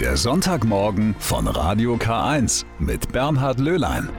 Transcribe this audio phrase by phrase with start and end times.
[0.00, 4.10] Der Sonntagmorgen von Radio K1 mit Bernhard Löhlein.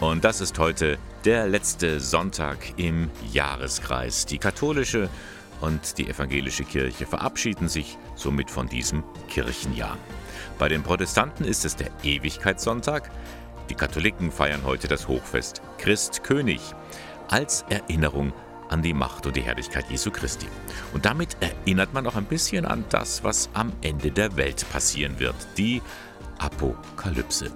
[0.00, 4.26] Und das ist heute der letzte Sonntag im Jahreskreis.
[4.26, 5.08] Die katholische
[5.62, 9.96] und die evangelische Kirche verabschieden sich somit von diesem Kirchenjahr.
[10.58, 13.10] Bei den Protestanten ist es der Ewigkeitssonntag.
[13.70, 16.60] Die Katholiken feiern heute das Hochfest Christ König
[17.28, 18.34] als Erinnerung
[18.68, 20.46] an die Macht und die Herrlichkeit Jesu Christi.
[20.92, 25.18] Und damit erinnert man auch ein bisschen an das, was am Ende der Welt passieren
[25.18, 25.82] wird, die
[26.38, 27.50] Apokalypse.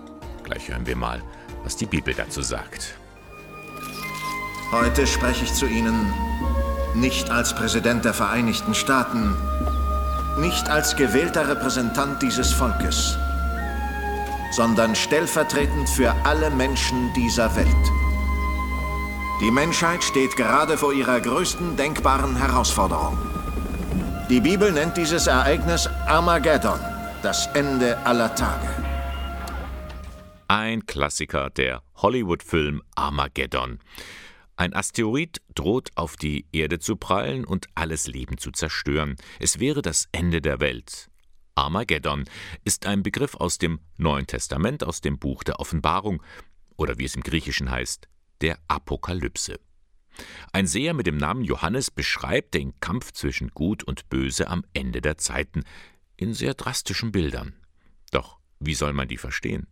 [0.44, 1.22] Gleich hören wir mal,
[1.64, 2.94] was die Bibel dazu sagt.
[4.70, 6.12] Heute spreche ich zu Ihnen
[6.94, 9.34] nicht als Präsident der Vereinigten Staaten,
[10.40, 13.16] nicht als gewählter Repräsentant dieses Volkes,
[14.52, 18.07] sondern stellvertretend für alle Menschen dieser Welt.
[19.40, 23.16] Die Menschheit steht gerade vor ihrer größten denkbaren Herausforderung.
[24.28, 26.80] Die Bibel nennt dieses Ereignis Armageddon,
[27.22, 28.68] das Ende aller Tage.
[30.48, 33.78] Ein Klassiker, der Hollywood-Film Armageddon.
[34.56, 39.14] Ein Asteroid droht auf die Erde zu prallen und alles Leben zu zerstören.
[39.38, 41.10] Es wäre das Ende der Welt.
[41.54, 42.24] Armageddon
[42.64, 46.24] ist ein Begriff aus dem Neuen Testament, aus dem Buch der Offenbarung
[46.76, 48.08] oder wie es im Griechischen heißt,
[48.40, 49.58] der Apokalypse.
[50.52, 55.00] Ein Seher mit dem Namen Johannes beschreibt den Kampf zwischen Gut und Böse am Ende
[55.00, 55.64] der Zeiten
[56.16, 57.54] in sehr drastischen Bildern.
[58.10, 59.68] Doch wie soll man die verstehen?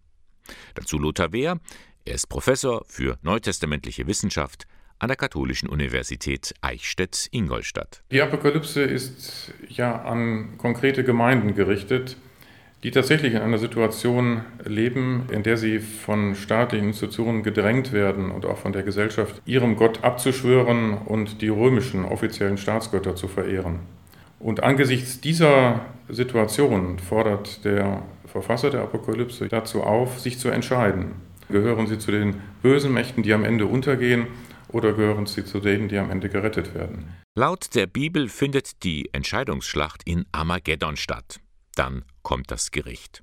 [0.75, 1.61] Dazu Lothar Wehr,
[2.05, 4.67] er ist Professor für neutestamentliche Wissenschaft
[4.99, 8.03] an der Katholischen Universität Eichstätt-Ingolstadt.
[8.11, 12.17] Die Apokalypse ist ja an konkrete Gemeinden gerichtet,
[12.87, 18.47] die tatsächlich in einer Situation leben, in der sie von staatlichen Institutionen gedrängt werden und
[18.47, 23.81] auch von der Gesellschaft, ihrem Gott abzuschwören und die römischen offiziellen Staatsgötter zu verehren.
[24.39, 31.11] Und angesichts dieser Situation fordert der Verfasser der Apokalypse dazu auf, sich zu entscheiden.
[31.49, 34.29] Gehören sie zu den bösen Mächten, die am Ende untergehen,
[34.69, 37.17] oder gehören sie zu denen, die am Ende gerettet werden?
[37.35, 41.41] Laut der Bibel findet die Entscheidungsschlacht in Armageddon statt.
[41.77, 43.23] Dann kommt das Gericht.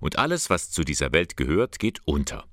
[0.00, 2.44] Und alles, was zu dieser Welt gehört, geht unter.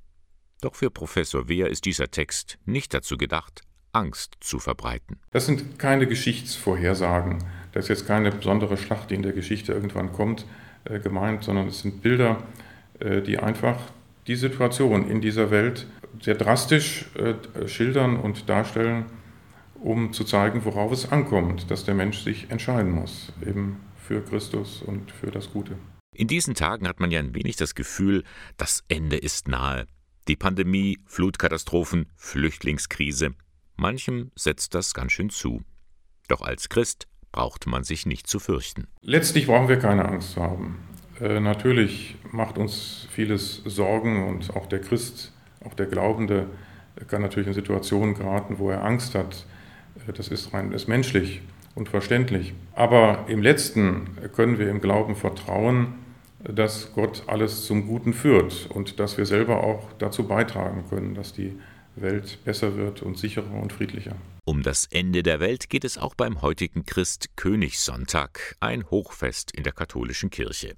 [0.61, 3.61] Doch für Professor Wehr ist dieser Text nicht dazu gedacht,
[3.94, 5.19] Angst zu verbreiten.
[5.31, 7.44] Das sind keine Geschichtsvorhersagen.
[7.72, 10.45] Das ist jetzt keine besondere Schlacht, die in der Geschichte irgendwann kommt,
[10.85, 12.44] äh, gemeint, sondern es sind Bilder,
[13.00, 13.79] äh, die einfach
[14.27, 15.85] die Situation in dieser Welt
[16.22, 19.06] sehr drastisch äh, schildern und darstellen,
[19.75, 23.77] um zu zeigen, worauf es ankommt, dass der Mensch sich entscheiden muss, eben
[24.07, 25.77] für Christus und für das Gute.
[26.13, 28.23] In diesen Tagen hat man ja ein wenig das Gefühl,
[28.57, 29.85] das Ende ist nahe.
[30.27, 33.31] Die Pandemie, Flutkatastrophen, Flüchtlingskrise.
[33.75, 35.61] Manchem setzt das ganz schön zu.
[36.27, 38.88] Doch als Christ braucht man sich nicht zu fürchten.
[39.01, 40.79] Letztlich brauchen wir keine Angst zu haben.
[41.19, 45.33] Äh, natürlich macht uns vieles Sorgen und auch der Christ,
[45.63, 46.47] auch der Glaubende
[47.07, 49.45] kann natürlich in Situationen geraten, wo er Angst hat.
[50.07, 51.41] Äh, das ist rein ist menschlich
[51.75, 52.53] und verständlich.
[52.74, 55.96] Aber im letzten können wir im Glauben vertrauen,
[56.40, 61.34] dass Gott alles zum Guten führt und dass wir selber auch dazu beitragen können, dass
[61.34, 61.59] die
[61.96, 64.16] Welt besser wird und sicherer und friedlicher.
[64.44, 69.74] Um das Ende der Welt geht es auch beim heutigen Christkönigssonntag, ein Hochfest in der
[69.74, 70.75] katholischen Kirche.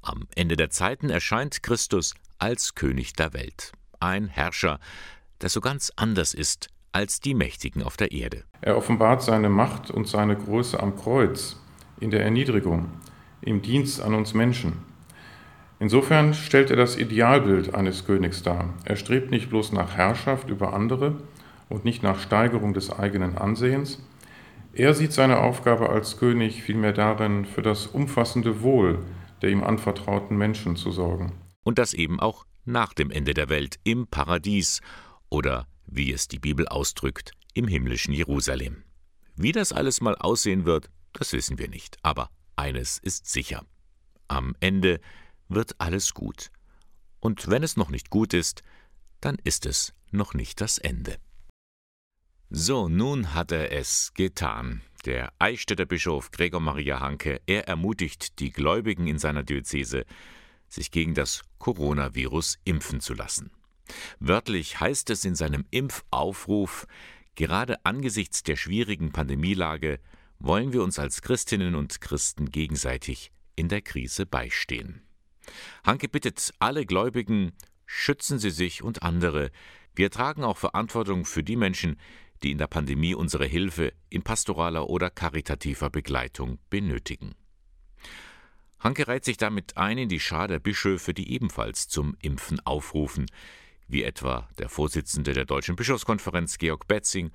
[0.00, 4.80] Am Ende der Zeiten erscheint Christus als König der Welt, ein Herrscher,
[5.42, 8.44] der so ganz anders ist als die Mächtigen auf der Erde.
[8.60, 11.60] Er offenbart seine Macht und seine Größe am Kreuz,
[12.00, 12.90] in der Erniedrigung,
[13.40, 14.74] im Dienst an uns Menschen.
[15.78, 18.72] Insofern stellt er das Idealbild eines Königs dar.
[18.84, 21.16] Er strebt nicht bloß nach Herrschaft über andere
[21.68, 24.04] und nicht nach Steigerung des eigenen Ansehens.
[24.74, 29.00] Er sieht seine Aufgabe als König vielmehr darin, für das umfassende Wohl
[29.42, 31.32] der ihm anvertrauten Menschen zu sorgen.
[31.64, 34.80] Und das eben auch nach dem Ende der Welt im Paradies
[35.28, 38.84] oder, wie es die Bibel ausdrückt, im himmlischen Jerusalem.
[39.36, 41.98] Wie das alles mal aussehen wird, das wissen wir nicht.
[42.02, 43.64] Aber eines ist sicher.
[44.28, 45.00] Am Ende
[45.48, 46.50] wird alles gut.
[47.20, 48.62] Und wenn es noch nicht gut ist,
[49.20, 51.16] dann ist es noch nicht das Ende.
[52.50, 54.82] So, nun hat er es getan.
[55.04, 60.04] Der Eichstätter Bischof Gregor Maria Hanke, er ermutigt die Gläubigen in seiner Diözese,
[60.68, 63.50] sich gegen das Coronavirus impfen zu lassen.
[64.20, 66.86] Wörtlich heißt es in seinem Impfaufruf,
[67.34, 70.00] gerade angesichts der schwierigen Pandemielage
[70.38, 75.02] wollen wir uns als Christinnen und Christen gegenseitig in der Krise beistehen.
[75.84, 77.52] Hanke bittet alle Gläubigen,
[77.86, 79.50] schützen Sie sich und andere.
[79.94, 81.96] Wir tragen auch Verantwortung für die Menschen,
[82.42, 87.34] die in der Pandemie unsere Hilfe in pastoraler oder karitativer Begleitung benötigen.
[88.80, 93.26] Hanke reiht sich damit ein in die Schar der Bischöfe, die ebenfalls zum Impfen aufrufen,
[93.92, 97.30] wie etwa der Vorsitzende der Deutschen Bischofskonferenz Georg Betzing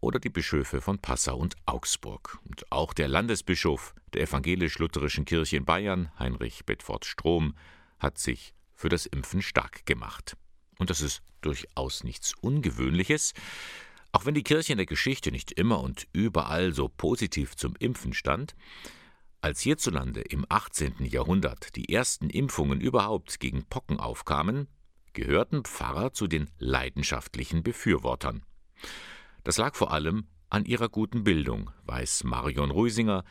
[0.00, 2.38] oder die Bischöfe von Passau und Augsburg.
[2.44, 7.56] Und auch der Landesbischof der evangelisch-lutherischen Kirche in Bayern, Heinrich Bedford Strom,
[7.98, 10.36] hat sich für das Impfen stark gemacht.
[10.78, 13.34] Und das ist durchaus nichts Ungewöhnliches,
[14.12, 18.12] auch wenn die Kirche in der Geschichte nicht immer und überall so positiv zum Impfen
[18.12, 18.54] stand.
[19.40, 21.04] Als hierzulande im 18.
[21.04, 24.68] Jahrhundert die ersten Impfungen überhaupt gegen Pocken aufkamen,
[25.16, 28.42] gehörten Pfarrer zu den leidenschaftlichen Befürwortern.
[29.42, 33.24] Das lag vor allem an ihrer guten Bildung, weiß Marion Ruisinger.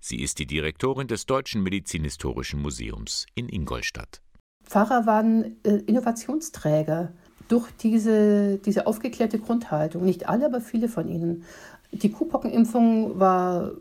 [0.00, 4.20] Sie ist die Direktorin des Deutschen Medizinhistorischen Museums in Ingolstadt.
[4.64, 7.12] Pfarrer waren äh, Innovationsträger
[7.46, 10.04] durch diese, diese aufgeklärte Grundhaltung.
[10.04, 11.44] Nicht alle, aber viele von ihnen.
[11.92, 13.72] Die Kuhpockenimpfung war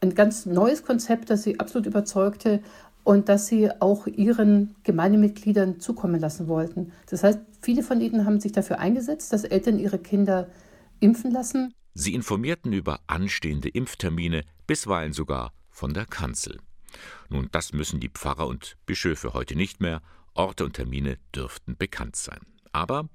[0.00, 2.60] ein ganz neues Konzept, das sie absolut überzeugte
[3.08, 6.92] und das sie auch ihren Gemeindemitgliedern zukommen lassen wollten.
[7.08, 10.50] Das heißt, viele von ihnen haben sich dafür eingesetzt, dass Eltern ihre Kinder
[11.00, 11.72] impfen lassen.
[11.94, 16.58] Sie informierten über anstehende Impftermine, bisweilen sogar von der Kanzel.
[17.30, 20.02] Nun, das müssen die Pfarrer und Bischöfe heute nicht mehr,
[20.34, 22.40] Orte und Termine dürften bekannt sein.
[22.72, 23.08] Aber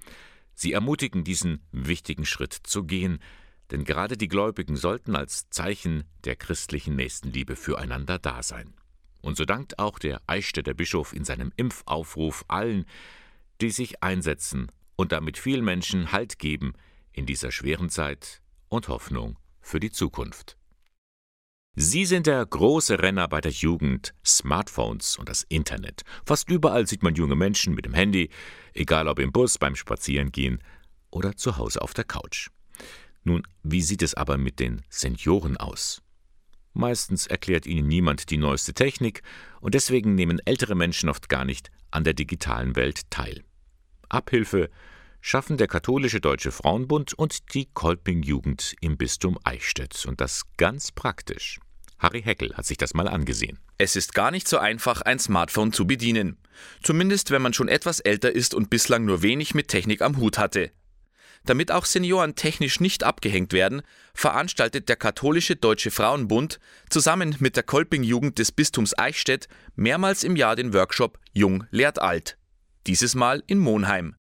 [0.55, 3.19] sie ermutigen diesen wichtigen Schritt zu gehen,
[3.69, 8.73] denn gerade die Gläubigen sollten als Zeichen der christlichen Nächstenliebe füreinander da sein.
[9.23, 12.85] Und so dankt auch der Eichstätter Bischof in seinem Impfaufruf allen,
[13.61, 16.73] die sich einsetzen und damit vielen Menschen Halt geben,
[17.13, 20.57] in dieser schweren Zeit und Hoffnung für die Zukunft.
[21.75, 26.03] Sie sind der große Renner bei der Jugend, Smartphones und das Internet.
[26.25, 28.29] Fast überall sieht man junge Menschen mit dem Handy,
[28.73, 30.61] egal ob im Bus, beim Spazierengehen
[31.11, 32.49] oder zu Hause auf der Couch.
[33.23, 36.01] Nun, wie sieht es aber mit den Senioren aus?
[36.73, 39.21] Meistens erklärt ihnen niemand die neueste Technik
[39.61, 43.43] und deswegen nehmen ältere Menschen oft gar nicht an der digitalen Welt teil.
[44.09, 44.69] Abhilfe
[45.21, 50.05] schaffen der Katholische Deutsche Frauenbund und die Kolping-Jugend im Bistum Eichstätt.
[50.05, 51.59] Und das ganz praktisch.
[51.97, 53.59] Harry Heckel hat sich das mal angesehen.
[53.77, 56.37] Es ist gar nicht so einfach, ein Smartphone zu bedienen.
[56.81, 60.37] Zumindest wenn man schon etwas älter ist und bislang nur wenig mit Technik am Hut
[60.37, 60.71] hatte.
[61.45, 63.81] Damit auch Senioren technisch nicht abgehängt werden,
[64.13, 66.59] veranstaltet der Katholische Deutsche Frauenbund
[66.89, 72.37] zusammen mit der Kolping-Jugend des Bistums Eichstätt mehrmals im Jahr den Workshop Jung lehrt alt.
[72.87, 74.15] Dieses Mal in Monheim.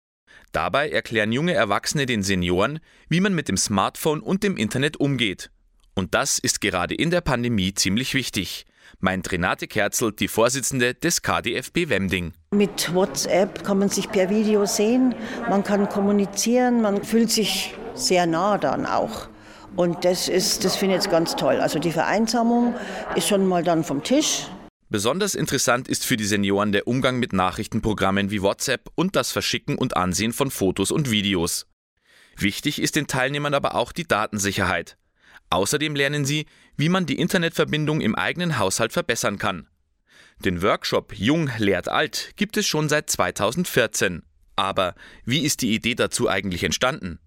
[0.52, 5.50] Dabei erklären junge Erwachsene den Senioren, wie man mit dem Smartphone und dem Internet umgeht.
[5.94, 8.64] Und das ist gerade in der Pandemie ziemlich wichtig,
[9.00, 12.32] meint Renate Kerzel, die Vorsitzende des KDFB Wemding.
[12.52, 15.14] Mit WhatsApp kann man sich per Video sehen,
[15.48, 19.28] man kann kommunizieren, man fühlt sich sehr nah dann auch.
[19.76, 21.60] Und das ist, das finde ich jetzt ganz toll.
[21.60, 22.74] Also die Vereinsamung
[23.14, 24.46] ist schon mal dann vom Tisch.
[24.88, 29.78] Besonders interessant ist für die Senioren der Umgang mit Nachrichtenprogrammen wie WhatsApp und das Verschicken
[29.78, 31.66] und Ansehen von Fotos und Videos.
[32.36, 34.96] Wichtig ist den Teilnehmern aber auch die Datensicherheit.
[35.50, 39.66] Außerdem lernen sie, wie man die Internetverbindung im eigenen Haushalt verbessern kann.
[40.44, 44.22] Den Workshop Jung lehrt alt gibt es schon seit 2014.
[44.56, 44.94] Aber
[45.24, 47.18] wie ist die Idee dazu eigentlich entstanden?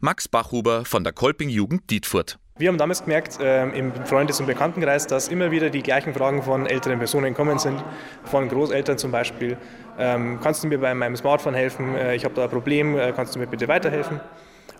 [0.00, 2.38] Max Bachhuber von der Kolping Jugend Dietfurt.
[2.56, 6.42] Wir haben damals gemerkt äh, im Freundes- und Bekanntenkreis, dass immer wieder die gleichen Fragen
[6.42, 7.82] von älteren Personen kommen sind,
[8.24, 9.56] von Großeltern zum Beispiel.
[9.98, 11.96] Ähm, kannst du mir bei meinem Smartphone helfen?
[11.96, 14.20] Äh, ich habe da ein Problem, äh, kannst du mir bitte weiterhelfen?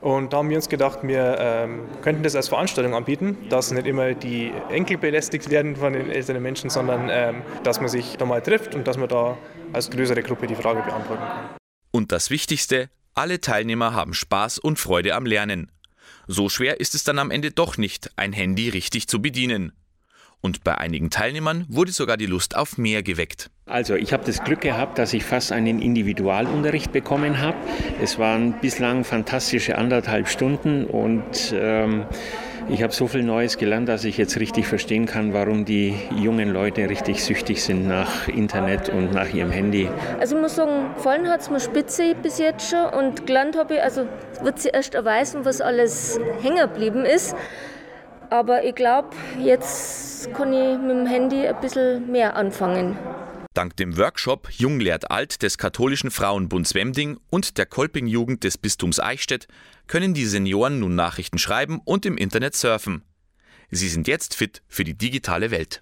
[0.05, 3.87] Und da haben wir uns gedacht, wir ähm, könnten das als Veranstaltung anbieten, dass nicht
[3.87, 8.27] immer die Enkel belästigt werden von den älteren Menschen, sondern ähm, dass man sich da
[8.27, 9.39] mal trifft und dass man da
[9.73, 11.57] als größere Gruppe die Frage beantworten kann.
[11.91, 15.73] Und das Wichtigste, alle Teilnehmer haben Spaß und Freude am Lernen.
[16.27, 19.73] So schwer ist es dann am Ende doch nicht, ein Handy richtig zu bedienen.
[20.45, 23.49] Und bei einigen Teilnehmern wurde sogar die Lust auf mehr geweckt.
[23.65, 27.57] Also ich habe das Glück gehabt, dass ich fast einen Individualunterricht bekommen habe.
[28.03, 32.05] Es waren bislang fantastische anderthalb Stunden und ähm,
[32.69, 36.53] ich habe so viel Neues gelernt, dass ich jetzt richtig verstehen kann, warum die jungen
[36.53, 39.89] Leute richtig süchtig sind nach Internet und nach ihrem Handy.
[40.21, 43.77] Also ich muss sagen, gefallen hat es mir spitze bis jetzt schon und gelernt habe
[43.77, 44.07] ich, also
[44.43, 47.35] wird sie erst erweisen, was alles hängen geblieben ist.
[48.35, 52.99] Aber ich glaube, jetzt kann ich mit dem Handy ein bisschen mehr anfangen.
[53.55, 58.99] Dank dem Workshop Jung lehrt alt des katholischen Frauenbunds Wemding und der Kolping-Jugend des Bistums
[58.99, 59.47] Eichstätt
[59.87, 63.05] können die Senioren nun Nachrichten schreiben und im Internet surfen.
[63.71, 65.81] Sie sind jetzt fit für die digitale Welt.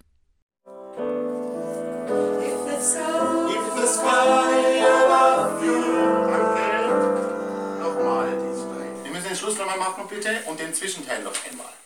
[9.35, 10.03] Schluss nochmal machen.
[10.03, 11.82] machen bitte und den Zwischenteil noch einmal.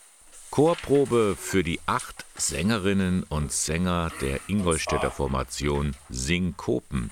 [0.57, 7.11] Chorprobe für die acht Sängerinnen und Sänger der Ingolstädter Formation Synkopen.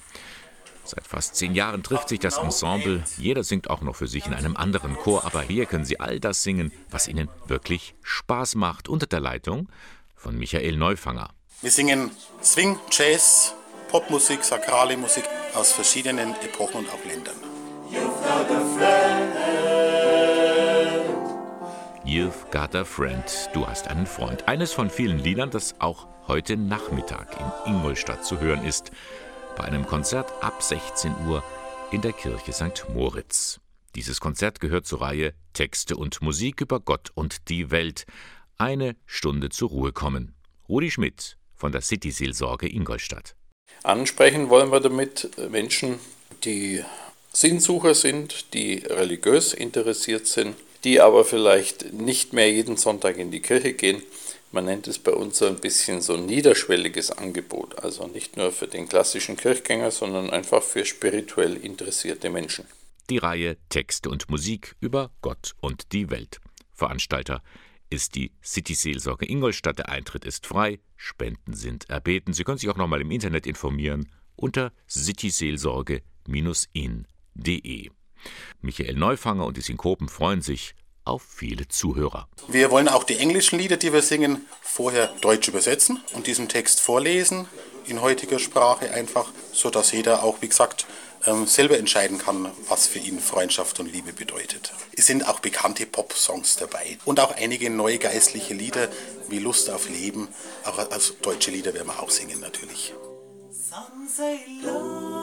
[0.84, 3.04] Seit fast zehn Jahren trifft sich das Ensemble.
[3.20, 6.20] Jeder singt auch noch für sich in einem anderen Chor, aber hier können sie all
[6.20, 9.70] das singen, was ihnen wirklich Spaß macht, unter der Leitung
[10.16, 11.30] von Michael Neufanger.
[11.62, 12.10] Wir singen
[12.42, 13.54] Swing, Jazz,
[13.90, 17.36] Popmusik, sakrale Musik aus verschiedenen Epochen und auch Ländern.
[17.92, 19.75] You've got a friend.
[22.06, 23.24] You've got a friend.
[23.54, 24.48] Du hast einen Freund.
[24.48, 27.36] Eines von vielen Liedern, das auch heute Nachmittag
[27.66, 28.92] in Ingolstadt zu hören ist.
[29.58, 31.44] Bei einem Konzert ab 16 Uhr
[31.92, 32.86] in der Kirche St.
[32.94, 33.60] Moritz.
[33.96, 38.06] Dieses Konzert gehört zur Reihe Texte und Musik über Gott und die Welt.
[38.60, 40.36] Eine Stunde zur Ruhe kommen.
[40.70, 43.36] Rudi Schmidt von der City-Seelsorge Ingolstadt.
[43.82, 45.98] Ansprechen wollen wir damit Menschen,
[46.44, 46.84] die
[47.34, 53.42] Sinnsucher sind, die religiös interessiert sind, die aber vielleicht nicht mehr jeden Sonntag in die
[53.42, 54.01] Kirche gehen.
[54.51, 58.68] Man nennt es bei uns so ein bisschen so niederschwelliges Angebot, also nicht nur für
[58.68, 62.65] den klassischen Kirchgänger, sondern einfach für spirituell interessierte Menschen.
[63.10, 66.39] Die Reihe Texte und Musik über Gott und die Welt.
[66.74, 67.42] Veranstalter
[67.89, 69.80] ist die City-Seelsorge Ingolstadt.
[69.80, 72.34] Der Eintritt ist frei, Spenden sind erbeten.
[72.34, 77.89] Sie können sich auch nochmal im Internet informieren unter cityseelsorge-in.de.
[78.62, 82.27] Michael Neufanger und die Synkopen freuen sich auf viele Zuhörer.
[82.48, 86.82] Wir wollen auch die englischen Lieder, die wir singen, vorher deutsch übersetzen und diesen Text
[86.82, 87.48] vorlesen
[87.88, 90.88] in heutiger Sprache einfach, sodass jeder auch, wie gesagt,
[91.25, 94.74] ähm, selber entscheiden kann, was für ihn Freundschaft und Liebe bedeutet.
[94.96, 98.89] Es sind auch bekannte Pop-Songs dabei und auch einige neue geistliche Lieder
[99.29, 100.27] wie Lust auf Leben.
[100.65, 102.94] Auch also deutsche Lieder werden wir auch singen natürlich.
[103.51, 105.14] Some say love,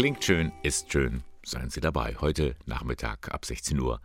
[0.00, 1.24] Klingt schön, ist schön.
[1.44, 2.16] Seien Sie dabei.
[2.18, 4.00] Heute Nachmittag ab 16 Uhr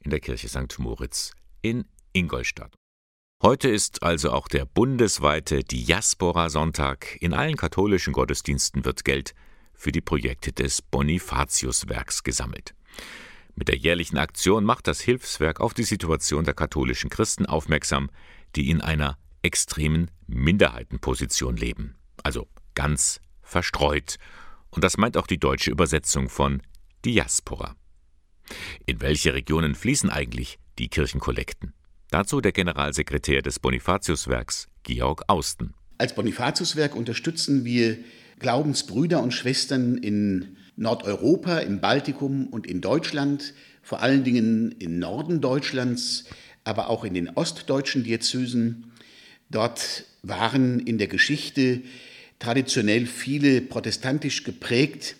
[0.00, 0.80] in der Kirche St.
[0.80, 1.30] Moritz
[1.62, 2.74] in Ingolstadt.
[3.40, 7.18] Heute ist also auch der bundesweite Diaspora-Sonntag.
[7.20, 9.36] In allen katholischen Gottesdiensten wird Geld
[9.74, 12.74] für die Projekte des Bonifatius-Werks gesammelt.
[13.54, 18.10] Mit der jährlichen Aktion macht das Hilfswerk auf die Situation der katholischen Christen aufmerksam,
[18.56, 21.94] die in einer extremen Minderheitenposition leben.
[22.24, 24.18] Also ganz verstreut
[24.70, 26.62] und das meint auch die deutsche Übersetzung von
[27.04, 27.74] Diaspora.
[28.86, 31.74] In welche Regionen fließen eigentlich die Kirchenkollekten?
[32.10, 35.74] Dazu der Generalsekretär des Bonifatiuswerks, Georg Austen.
[35.98, 37.98] Als Bonifatiuswerk unterstützen wir
[38.38, 45.40] Glaubensbrüder und Schwestern in Nordeuropa, im Baltikum und in Deutschland, vor allen Dingen im Norden
[45.40, 46.24] Deutschlands,
[46.64, 48.92] aber auch in den ostdeutschen Diözesen.
[49.50, 51.82] Dort waren in der Geschichte
[52.38, 55.16] traditionell viele protestantisch geprägt,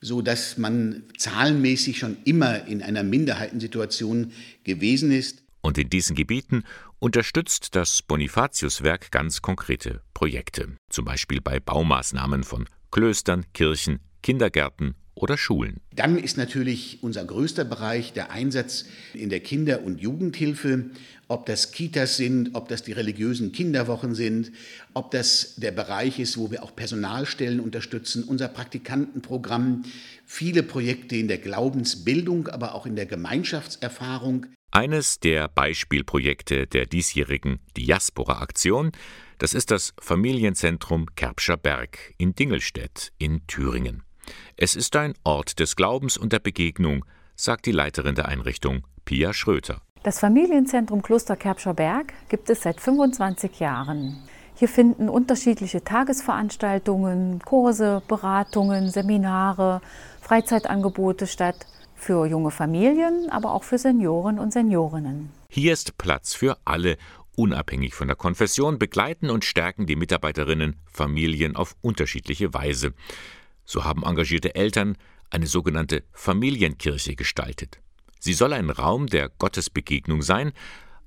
[0.00, 4.32] so dass man zahlenmäßig schon immer in einer Minderheitensituation
[4.64, 5.42] gewesen ist.
[5.62, 6.64] Und in diesen Gebieten
[6.98, 15.38] unterstützt das Bonifatiuswerk ganz konkrete Projekte, zum Beispiel bei Baumaßnahmen von Klöstern, Kirchen, Kindergärten oder
[15.38, 15.80] Schulen.
[15.94, 20.90] Dann ist natürlich unser größter Bereich der Einsatz in der Kinder- und Jugendhilfe,
[21.28, 24.52] ob das Kitas sind, ob das die religiösen Kinderwochen sind,
[24.92, 29.84] ob das der Bereich ist, wo wir auch Personalstellen unterstützen, unser Praktikantenprogramm,
[30.26, 34.46] viele Projekte in der Glaubensbildung, aber auch in der Gemeinschaftserfahrung.
[34.70, 38.90] Eines der Beispielprojekte der diesjährigen Diaspora-Aktion,
[39.38, 44.02] das ist das Familienzentrum Kerbscher Berg in Dingelstedt in Thüringen.
[44.56, 47.04] Es ist ein Ort des Glaubens und der Begegnung,
[47.36, 49.80] sagt die Leiterin der Einrichtung, Pia Schröter.
[50.02, 54.22] Das Familienzentrum Kloster Kerbscher Berg gibt es seit 25 Jahren.
[54.56, 59.80] Hier finden unterschiedliche Tagesveranstaltungen, Kurse, Beratungen, Seminare,
[60.20, 61.66] Freizeitangebote statt
[61.96, 65.30] für junge Familien, aber auch für Senioren und Seniorinnen.
[65.48, 66.98] Hier ist Platz für alle,
[67.34, 72.92] unabhängig von der Konfession, begleiten und stärken die Mitarbeiterinnen Familien auf unterschiedliche Weise.
[73.64, 74.96] So haben engagierte Eltern
[75.30, 77.80] eine sogenannte Familienkirche gestaltet.
[78.20, 80.52] Sie soll ein Raum der Gottesbegegnung sein,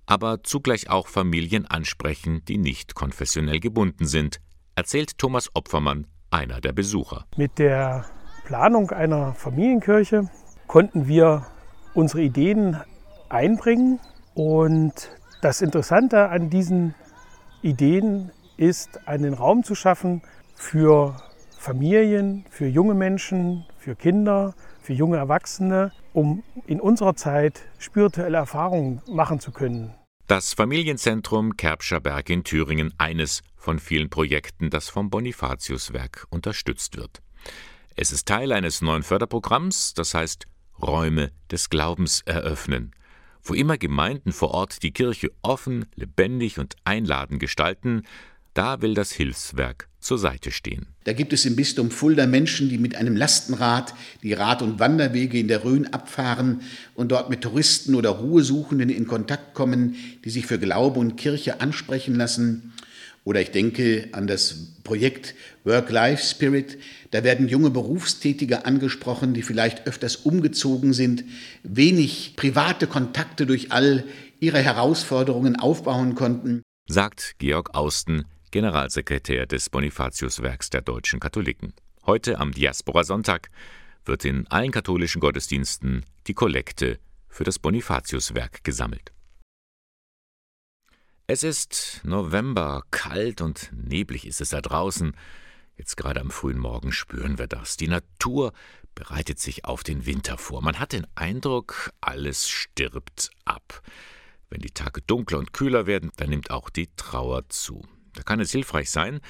[0.05, 4.39] aber zugleich auch Familien ansprechen, die nicht konfessionell gebunden sind,
[4.75, 7.25] erzählt Thomas Opfermann, einer der Besucher.
[7.35, 8.05] Mit der
[8.45, 10.29] Planung einer Familienkirche
[10.67, 11.47] konnten wir
[11.93, 12.77] unsere Ideen
[13.29, 13.99] einbringen
[14.33, 14.93] und
[15.41, 16.95] das Interessante an diesen
[17.61, 20.21] Ideen ist, einen Raum zu schaffen
[20.55, 21.17] für
[21.67, 29.01] Familien, für junge Menschen, für Kinder, für junge Erwachsene, um in unserer Zeit spirituelle Erfahrungen
[29.11, 29.93] machen zu können.
[30.27, 37.21] Das Familienzentrum Kerbscher Berg in Thüringen, eines von vielen Projekten, das vom Bonifatiuswerk unterstützt wird.
[37.97, 40.47] Es ist Teil eines neuen Förderprogramms, das heißt
[40.81, 42.91] Räume des Glaubens eröffnen,
[43.43, 48.03] wo immer Gemeinden vor Ort die Kirche offen, lebendig und einladend gestalten,
[48.57, 50.87] da will das Hilfswerk zur Seite stehen.
[51.03, 55.37] Da gibt es im Bistum Fulda Menschen, die mit einem Lastenrad die Rad- und Wanderwege
[55.37, 56.61] in der Rhön abfahren
[56.95, 59.95] und dort mit Touristen oder Ruhesuchenden in Kontakt kommen,
[60.25, 62.73] die sich für Glaube und Kirche ansprechen lassen.
[63.25, 65.35] Oder ich denke an das Projekt
[65.65, 66.79] Work-Life-Spirit.
[67.11, 71.25] Da werden junge Berufstätige angesprochen, die vielleicht öfters umgezogen sind,
[71.63, 74.05] wenig private Kontakte durch all
[74.39, 76.63] ihre Herausforderungen aufbauen konnten.
[76.87, 78.23] Sagt Georg Austen,
[78.57, 81.75] Generalsekretär des Bonifatiuswerks der deutschen Katholiken.
[82.07, 83.51] Heute am Diaspora-Sonntag
[84.03, 86.97] wird in allen katholischen Gottesdiensten die Kollekte
[87.29, 89.11] für das Bonifatiuswerk gesammelt.
[91.27, 95.15] Es ist November, kalt und neblig ist es da draußen.
[95.75, 97.77] Jetzt gerade am frühen Morgen spüren wir das.
[97.77, 98.53] Die Natur
[98.95, 100.63] bereitet sich auf den Winter vor.
[100.63, 103.83] Man hat den Eindruck, alles stirbt ab.
[104.49, 107.85] Wenn die Tage dunkler und kühler werden, dann nimmt auch die Trauer zu.
[108.17, 109.21] Da kann es hilfreich sein,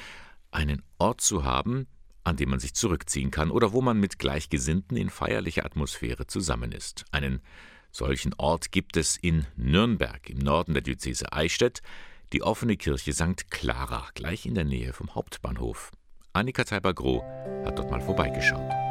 [0.50, 1.88] einen Ort zu haben,
[2.24, 6.72] an dem man sich zurückziehen kann oder wo man mit Gleichgesinnten in feierlicher Atmosphäre zusammen
[6.72, 7.03] ist.
[7.12, 7.41] Einen
[7.91, 11.82] solchen Ort gibt es in Nürnberg im Norden der Diözese Eichstätt,
[12.32, 13.51] die offene Kirche St.
[13.51, 15.91] Clara, gleich in der Nähe vom Hauptbahnhof.
[16.32, 17.24] Annika Teiber-Groh
[17.65, 18.87] hat dort mal vorbeigeschaut.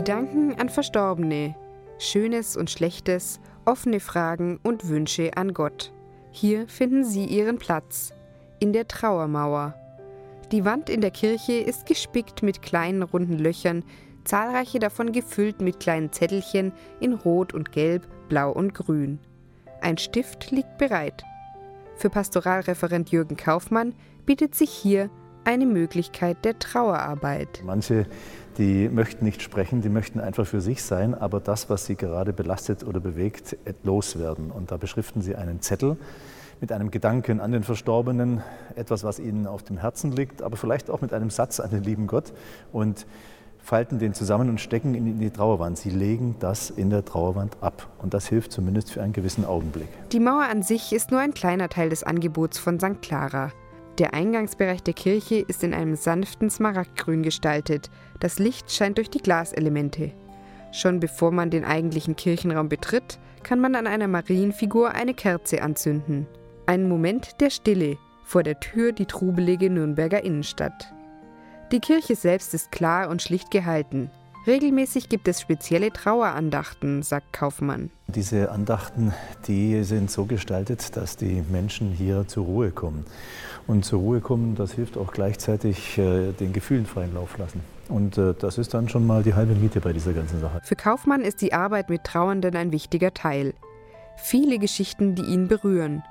[0.00, 1.54] Gedanken an Verstorbene,
[1.98, 5.92] Schönes und Schlechtes, offene Fragen und Wünsche an Gott.
[6.30, 8.14] Hier finden Sie Ihren Platz,
[8.60, 9.74] in der Trauermauer.
[10.52, 13.84] Die Wand in der Kirche ist gespickt mit kleinen runden Löchern,
[14.24, 19.18] zahlreiche davon gefüllt mit kleinen Zettelchen in Rot und Gelb, Blau und Grün.
[19.82, 21.24] Ein Stift liegt bereit.
[21.96, 25.10] Für Pastoralreferent Jürgen Kaufmann bietet sich hier
[25.44, 27.62] eine Möglichkeit der Trauerarbeit.
[27.64, 28.06] Manche
[28.60, 32.34] die möchten nicht sprechen, die möchten einfach für sich sein, aber das, was sie gerade
[32.34, 34.50] belastet oder bewegt, loswerden.
[34.50, 35.96] Und da beschriften sie einen Zettel
[36.60, 38.42] mit einem Gedanken an den Verstorbenen,
[38.76, 41.82] etwas, was ihnen auf dem Herzen liegt, aber vielleicht auch mit einem Satz an den
[41.82, 42.34] lieben Gott
[42.70, 43.06] und
[43.62, 45.78] falten den zusammen und stecken ihn in die Trauerwand.
[45.78, 49.88] Sie legen das in der Trauerwand ab und das hilft zumindest für einen gewissen Augenblick.
[50.12, 53.00] Die Mauer an sich ist nur ein kleiner Teil des Angebots von St.
[53.00, 53.52] Clara.
[53.98, 57.90] Der Eingangsbereich der Kirche ist in einem sanften Smaragdgrün gestaltet.
[58.18, 60.12] Das Licht scheint durch die Glaselemente.
[60.72, 66.26] Schon bevor man den eigentlichen Kirchenraum betritt, kann man an einer Marienfigur eine Kerze anzünden.
[66.66, 70.92] Ein Moment der Stille vor der Tür die trubelige Nürnberger Innenstadt.
[71.72, 74.10] Die Kirche selbst ist klar und schlicht gehalten.
[74.46, 77.90] Regelmäßig gibt es spezielle Trauerandachten, sagt Kaufmann.
[78.08, 79.12] Diese Andachten,
[79.46, 83.04] die sind so gestaltet, dass die Menschen hier zur Ruhe kommen.
[83.66, 87.60] Und zur Ruhe kommen, das hilft auch gleichzeitig äh, den Gefühlen freien Lauf lassen.
[87.88, 90.60] Und äh, das ist dann schon mal die halbe Miete bei dieser ganzen Sache.
[90.64, 93.54] Für Kaufmann ist die Arbeit mit Trauernden ein wichtiger Teil.
[94.16, 96.02] Viele Geschichten, die ihn berühren.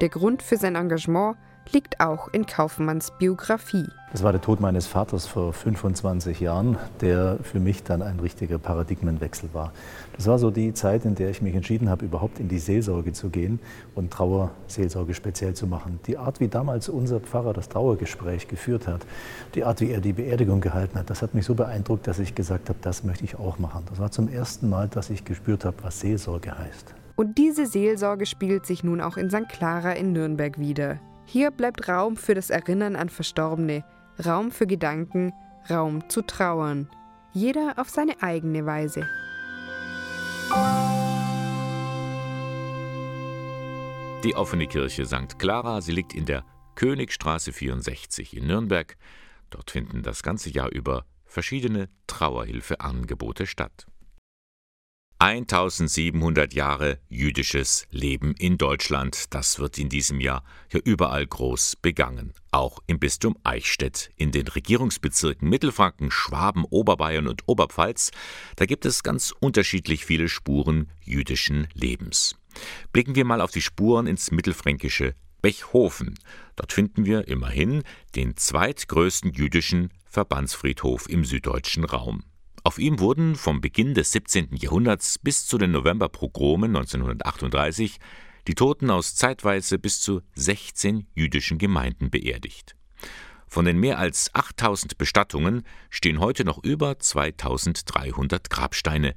[0.00, 1.36] Der Grund für sein Engagement
[1.72, 3.86] liegt auch in Kaufmanns Biografie.
[4.10, 8.58] Das war der Tod meines Vaters vor 25 Jahren, der für mich dann ein richtiger
[8.58, 9.72] Paradigmenwechsel war.
[10.16, 13.12] Das war so die Zeit, in der ich mich entschieden habe, überhaupt in die Seelsorge
[13.12, 13.60] zu gehen
[13.94, 16.00] und Trauerseelsorge speziell zu machen.
[16.06, 19.02] Die Art, wie damals unser Pfarrer das Trauergespräch geführt hat,
[19.54, 22.34] die Art, wie er die Beerdigung gehalten hat, das hat mich so beeindruckt, dass ich
[22.34, 23.84] gesagt habe, das möchte ich auch machen.
[23.90, 26.94] Das war zum ersten Mal, dass ich gespürt habe, was Seelsorge heißt.
[27.16, 29.48] Und diese Seelsorge spielt sich nun auch in St.
[29.48, 30.98] Clara in Nürnberg wieder.
[31.30, 33.84] Hier bleibt Raum für das Erinnern an Verstorbene,
[34.24, 35.34] Raum für Gedanken,
[35.68, 36.88] Raum zu trauern.
[37.34, 39.06] Jeder auf seine eigene Weise.
[44.24, 45.38] Die offene Kirche St.
[45.38, 48.96] Clara, sie liegt in der Königstraße 64 in Nürnberg.
[49.50, 53.86] Dort finden das ganze Jahr über verschiedene Trauerhilfeangebote statt.
[55.20, 59.34] 1700 Jahre jüdisches Leben in Deutschland.
[59.34, 62.34] Das wird in diesem Jahr ja überall groß begangen.
[62.52, 68.12] Auch im Bistum Eichstätt, in den Regierungsbezirken Mittelfranken, Schwaben, Oberbayern und Oberpfalz.
[68.54, 72.36] Da gibt es ganz unterschiedlich viele Spuren jüdischen Lebens.
[72.92, 76.14] Blicken wir mal auf die Spuren ins mittelfränkische Bechhofen.
[76.54, 77.82] Dort finden wir immerhin
[78.14, 82.22] den zweitgrößten jüdischen Verbandsfriedhof im süddeutschen Raum.
[82.68, 84.54] Auf ihm wurden vom Beginn des 17.
[84.54, 87.96] Jahrhunderts bis zu den Novemberpogromen 1938
[88.46, 92.76] die Toten aus zeitweise bis zu 16 jüdischen Gemeinden beerdigt.
[93.46, 99.14] Von den mehr als 8000 Bestattungen stehen heute noch über 2300 Grabsteine,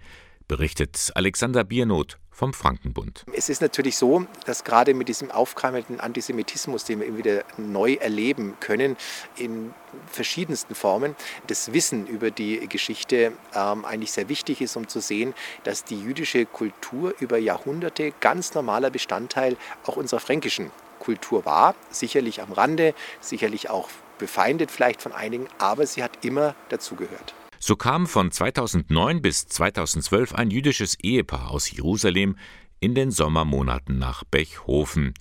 [0.47, 3.25] berichtet Alexander Biernot vom Frankenbund.
[3.33, 7.93] Es ist natürlich so, dass gerade mit diesem aufkeimenden Antisemitismus, den wir immer wieder neu
[7.93, 8.97] erleben können,
[9.35, 9.73] in
[10.07, 11.15] verschiedensten Formen,
[11.47, 15.33] das Wissen über die Geschichte ähm, eigentlich sehr wichtig ist, um zu sehen,
[15.65, 21.75] dass die jüdische Kultur über Jahrhunderte ganz normaler Bestandteil auch unserer fränkischen Kultur war.
[21.89, 27.33] Sicherlich am Rande, sicherlich auch befeindet vielleicht von einigen, aber sie hat immer dazugehört.
[27.63, 32.35] So kam von 2009 bis 2012 ein jüdisches Ehepaar aus Jerusalem
[32.79, 35.13] in den Sommermonaten nach Bechhofen.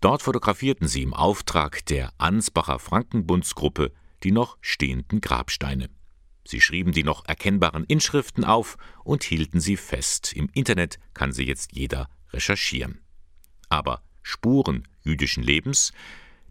[0.00, 3.90] Dort fotografierten sie im Auftrag der Ansbacher Frankenbundsgruppe
[4.22, 5.90] die noch stehenden Grabsteine.
[6.46, 10.32] Sie schrieben die noch erkennbaren Inschriften auf und hielten sie fest.
[10.34, 13.00] Im Internet kann sie jetzt jeder recherchieren.
[13.68, 15.92] Aber Spuren jüdischen Lebens,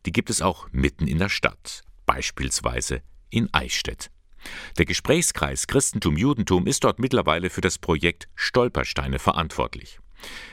[0.06, 4.12] die gibt es auch mitten in der Stadt, beispielsweise in Eichstätt.
[4.78, 10.00] Der Gesprächskreis Christentum-Judentum ist dort mittlerweile für das Projekt Stolpersteine verantwortlich.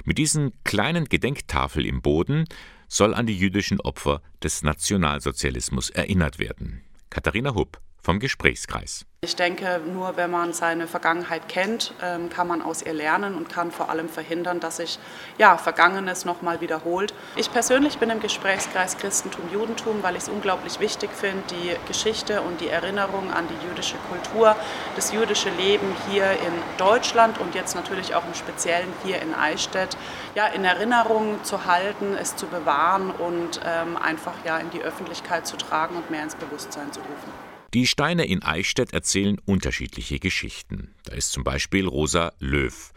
[0.04, 2.44] Mit diesen kleinen Gedenktafel im Boden
[2.88, 6.82] soll an die jüdischen Opfer des Nationalsozialismus erinnert werden.
[7.10, 9.07] Katharina Hupp vom Gesprächskreis.
[9.20, 13.48] Ich denke, nur wenn man seine Vergangenheit kennt, ähm, kann man aus ihr lernen und
[13.48, 15.00] kann vor allem verhindern, dass sich
[15.38, 17.12] ja, Vergangenes nochmal wiederholt.
[17.34, 22.60] Ich persönlich bin im Gesprächskreis Christentum-Judentum, weil ich es unglaublich wichtig finde, die Geschichte und
[22.60, 24.54] die Erinnerung an die jüdische Kultur,
[24.94, 29.96] das jüdische Leben hier in Deutschland und jetzt natürlich auch im Speziellen hier in Eichstätt,
[30.36, 35.44] ja, in Erinnerung zu halten, es zu bewahren und ähm, einfach ja, in die Öffentlichkeit
[35.44, 37.47] zu tragen und mehr ins Bewusstsein zu rufen.
[37.74, 40.94] Die Steine in Eichstätt erzählen unterschiedliche Geschichten.
[41.04, 42.92] Da ist zum Beispiel Rosa Löw.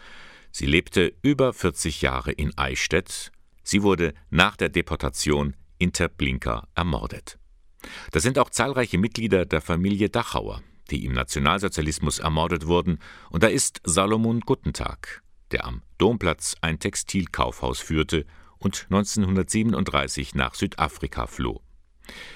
[0.49, 3.33] Sie lebte über 40 Jahre in Eichstätt.
[3.63, 7.37] Sie wurde nach der Deportation in Terblinka ermordet.
[8.11, 13.47] Da sind auch zahlreiche Mitglieder der Familie Dachauer, die im Nationalsozialismus ermordet wurden, und da
[13.47, 18.25] ist Salomon Guttentag, der am Domplatz ein Textilkaufhaus führte
[18.57, 21.61] und 1937 nach Südafrika floh.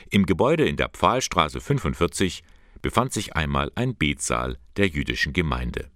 [0.10, 2.44] Im Gebäude in der Pfahlstraße 45
[2.82, 5.90] befand sich einmal ein Betsaal der jüdischen Gemeinde.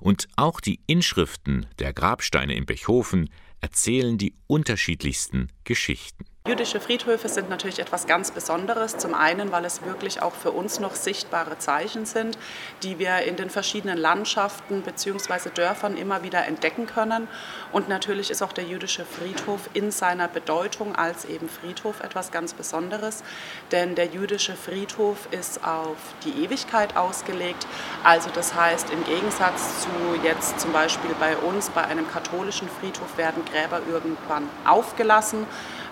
[0.00, 3.28] Und auch die Inschriften der Grabsteine in Bechhofen
[3.60, 6.24] erzählen die unterschiedlichsten Geschichten.
[6.46, 8.96] Jüdische Friedhöfe sind natürlich etwas ganz Besonderes.
[8.96, 12.38] Zum einen, weil es wirklich auch für uns noch sichtbare Zeichen sind,
[12.82, 15.50] die wir in den verschiedenen Landschaften bzw.
[15.52, 17.28] Dörfern immer wieder entdecken können.
[17.70, 22.54] Und natürlich ist auch der jüdische Friedhof in seiner Bedeutung als eben Friedhof etwas ganz
[22.54, 23.24] Besonderes.
[23.70, 27.66] Denn der jüdische Friedhof ist auf die Ewigkeit ausgelegt.
[28.04, 29.90] Also das heißt, im Gegensatz zu
[30.22, 35.46] jetzt zum Beispiel bei uns, bei einem katholischen Friedhof werden Gräber irgendwann aufgelassen.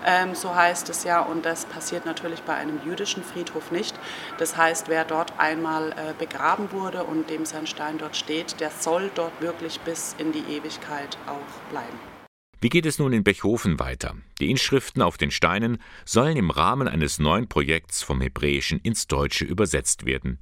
[0.05, 3.97] Ähm, so heißt es ja, und das passiert natürlich bei einem jüdischen Friedhof nicht.
[4.37, 8.71] Das heißt, wer dort einmal äh, begraben wurde und dem sein Stein dort steht, der
[8.71, 11.99] soll dort wirklich bis in die Ewigkeit auch bleiben.
[12.59, 14.15] Wie geht es nun in Bechhofen weiter?
[14.39, 19.45] Die Inschriften auf den Steinen sollen im Rahmen eines neuen Projekts vom Hebräischen ins Deutsche
[19.45, 20.39] übersetzt werden.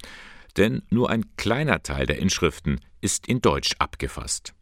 [0.55, 4.53] Denn nur ein kleiner Teil der Inschriften ist in Deutsch abgefasst.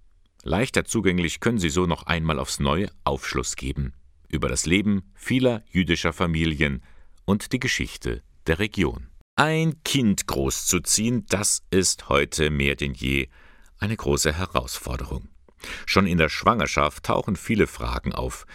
[0.41, 3.93] Leichter zugänglich können sie so noch einmal aufs Neue Aufschluss geben
[4.33, 6.83] über das Leben vieler jüdischer Familien
[7.25, 9.07] und die Geschichte der Region.
[9.35, 13.29] Ein Kind großzuziehen, das ist heute mehr denn je
[13.79, 15.29] eine große Herausforderung.
[15.85, 18.45] Schon in der Schwangerschaft tauchen viele Fragen auf.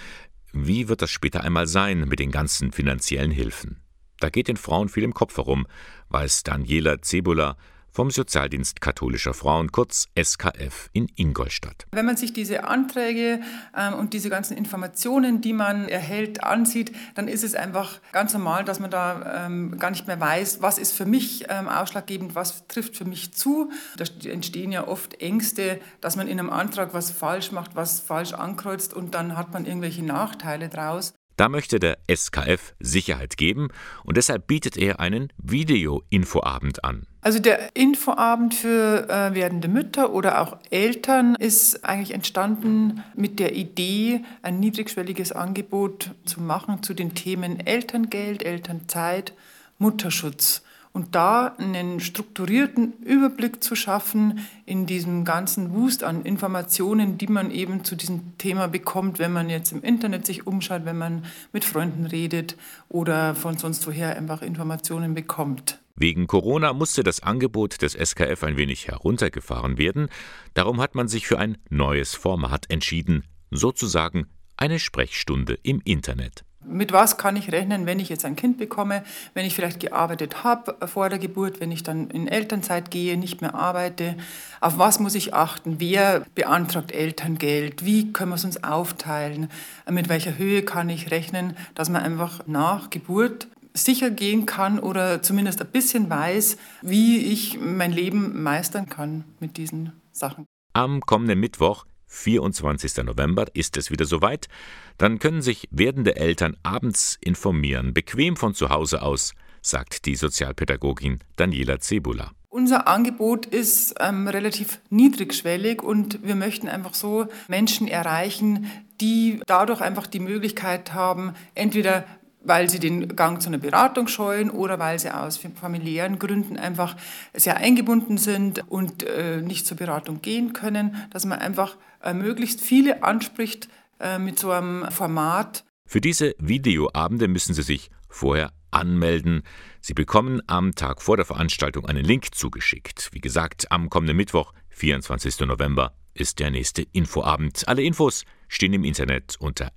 [0.52, 3.80] Wie wird das später einmal sein mit den ganzen finanziellen Hilfen?
[4.20, 5.66] Da geht den Frauen viel im Kopf herum,
[6.08, 7.56] weiß Daniela Zebula,
[7.98, 11.88] vom Sozialdienst katholischer Frauen, kurz SKF in Ingolstadt.
[11.90, 13.40] Wenn man sich diese Anträge
[13.76, 18.64] ähm, und diese ganzen Informationen, die man erhält, ansieht, dann ist es einfach ganz normal,
[18.64, 22.68] dass man da ähm, gar nicht mehr weiß, was ist für mich ähm, ausschlaggebend, was
[22.68, 23.72] trifft für mich zu.
[23.96, 28.32] Da entstehen ja oft Ängste, dass man in einem Antrag was falsch macht, was falsch
[28.32, 31.14] ankreuzt und dann hat man irgendwelche Nachteile draus.
[31.38, 33.68] Da möchte der SKF Sicherheit geben
[34.02, 37.06] und deshalb bietet er einen Video-Infoabend an.
[37.20, 43.56] Also der Infoabend für äh, werdende Mütter oder auch Eltern ist eigentlich entstanden mit der
[43.56, 49.32] Idee, ein niedrigschwelliges Angebot zu machen zu den Themen Elterngeld, Elternzeit,
[49.78, 57.26] Mutterschutz und da einen strukturierten Überblick zu schaffen in diesem ganzen Wust an Informationen, die
[57.26, 61.24] man eben zu diesem Thema bekommt, wenn man jetzt im Internet sich umschaut, wenn man
[61.52, 62.56] mit Freunden redet
[62.88, 65.78] oder von sonst woher einfach Informationen bekommt.
[66.00, 70.08] Wegen Corona musste das Angebot des SKF ein wenig heruntergefahren werden,
[70.54, 76.44] darum hat man sich für ein neues Format entschieden, sozusagen eine Sprechstunde im Internet.
[76.64, 79.02] Mit was kann ich rechnen, wenn ich jetzt ein Kind bekomme,
[79.34, 83.40] wenn ich vielleicht gearbeitet habe vor der Geburt, wenn ich dann in Elternzeit gehe, nicht
[83.40, 84.16] mehr arbeite?
[84.60, 85.80] Auf was muss ich achten?
[85.80, 87.84] Wer beantragt Elterngeld?
[87.84, 89.48] Wie können wir es uns aufteilen?
[89.90, 93.48] Mit welcher Höhe kann ich rechnen, dass man einfach nach Geburt
[93.84, 99.56] sicher gehen kann oder zumindest ein bisschen weiß, wie ich mein Leben meistern kann mit
[99.56, 100.46] diesen Sachen.
[100.72, 103.04] Am kommenden Mittwoch 24.
[103.04, 104.48] November ist es wieder soweit.
[104.96, 111.20] Dann können sich werdende Eltern abends informieren, bequem von zu Hause aus, sagt die Sozialpädagogin
[111.36, 112.32] Daniela Zebula.
[112.50, 118.70] Unser Angebot ist ähm, relativ niedrigschwellig und wir möchten einfach so Menschen erreichen,
[119.02, 122.04] die dadurch einfach die Möglichkeit haben, entweder
[122.42, 126.96] weil sie den Gang zu einer Beratung scheuen oder weil sie aus familiären Gründen einfach
[127.34, 132.60] sehr eingebunden sind und äh, nicht zur Beratung gehen können, dass man einfach äh, möglichst
[132.60, 133.68] viele anspricht
[134.00, 135.64] äh, mit so einem Format.
[135.86, 139.42] Für diese Videoabende müssen Sie sich vorher anmelden.
[139.80, 143.08] Sie bekommen am Tag vor der Veranstaltung einen Link zugeschickt.
[143.12, 145.40] Wie gesagt, am kommenden Mittwoch, 24.
[145.40, 147.66] November, ist der nächste Infoabend.
[147.66, 149.70] Alle Infos stehen im Internet unter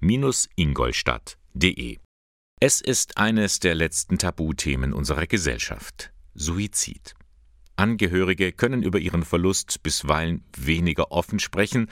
[0.00, 1.98] skf-ingolstadt.de.
[2.60, 6.12] Es ist eines der letzten Tabuthemen unserer Gesellschaft.
[6.34, 7.14] Suizid.
[7.76, 11.88] Angehörige können über ihren Verlust bisweilen weniger offen sprechen.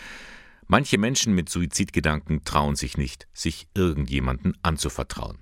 [0.66, 5.38] Manche Menschen mit Suizidgedanken trauen sich nicht, sich irgendjemanden anzuvertrauen.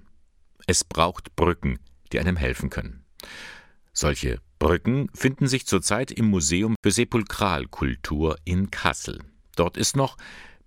[0.67, 1.79] Es braucht Brücken,
[2.13, 3.05] die einem helfen können.
[3.95, 9.21] Solche Brücken finden sich zurzeit im Museum für Sepulkralkultur in Kassel.
[9.57, 10.17] Dort ist noch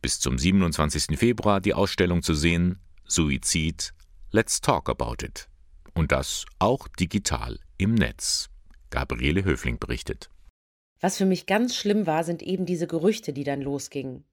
[0.01, 1.17] bis zum 27.
[1.17, 3.93] Februar die Ausstellung zu sehen Suizid,
[4.31, 5.47] Let's Talk About It.
[5.93, 8.49] Und das auch digital im Netz.
[8.89, 10.29] Gabriele Höfling berichtet.
[10.99, 14.23] Was für mich ganz schlimm war, sind eben diese Gerüchte, die dann losgingen.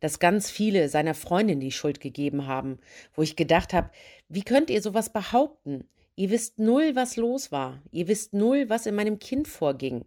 [0.00, 2.78] Dass ganz viele seiner Freundin die Schuld gegeben haben,
[3.14, 3.90] wo ich gedacht habe,
[4.28, 5.88] wie könnt ihr sowas behaupten?
[6.16, 7.82] Ihr wisst null, was los war.
[7.90, 10.04] Ihr wisst null, was in meinem Kind vorging.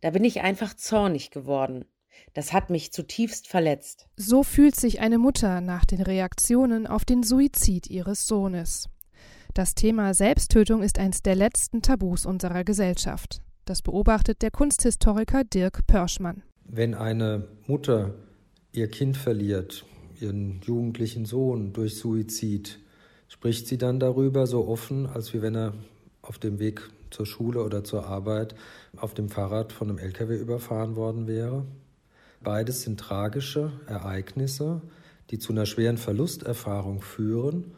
[0.00, 1.84] Da bin ich einfach zornig geworden.
[2.34, 4.08] Das hat mich zutiefst verletzt.
[4.16, 8.88] So fühlt sich eine Mutter nach den Reaktionen auf den Suizid ihres Sohnes.
[9.54, 13.40] Das Thema Selbsttötung ist eines der letzten Tabus unserer Gesellschaft.
[13.64, 16.42] Das beobachtet der Kunsthistoriker Dirk Pörschmann.
[16.64, 18.14] Wenn eine Mutter
[18.72, 19.84] ihr Kind verliert,
[20.20, 22.78] ihren jugendlichen Sohn durch Suizid,
[23.28, 25.74] spricht sie dann darüber so offen, als wie wenn er
[26.22, 28.54] auf dem Weg zur Schule oder zur Arbeit
[28.96, 31.64] auf dem Fahrrad von einem LKW überfahren worden wäre.
[32.46, 34.80] Beides sind tragische Ereignisse,
[35.30, 37.72] die zu einer schweren Verlusterfahrung führen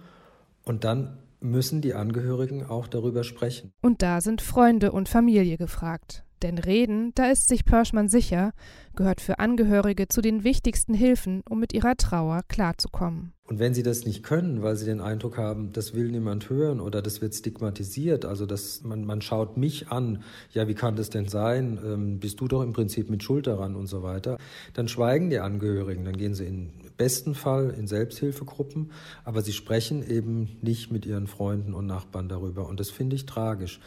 [0.62, 3.72] und dann müssen die Angehörigen auch darüber sprechen.
[3.80, 6.22] Und da sind Freunde und Familie gefragt.
[6.42, 8.52] Denn Reden, da ist sich Pörschmann sicher,
[8.94, 13.32] gehört für Angehörige zu den wichtigsten Hilfen, um mit ihrer Trauer klarzukommen.
[13.44, 16.80] Und wenn sie das nicht können, weil sie den Eindruck haben, das will niemand hören
[16.80, 20.22] oder das wird stigmatisiert, also dass man, man schaut mich an,
[20.52, 21.78] ja, wie kann das denn sein?
[21.82, 24.36] Ähm, bist du doch im Prinzip mit Schuld daran und so weiter,
[24.74, 28.92] dann schweigen die Angehörigen, dann gehen sie in besten Fall in Selbsthilfegruppen,
[29.24, 32.68] aber sie sprechen eben nicht mit ihren Freunden und Nachbarn darüber.
[32.68, 33.80] Und das finde ich tragisch.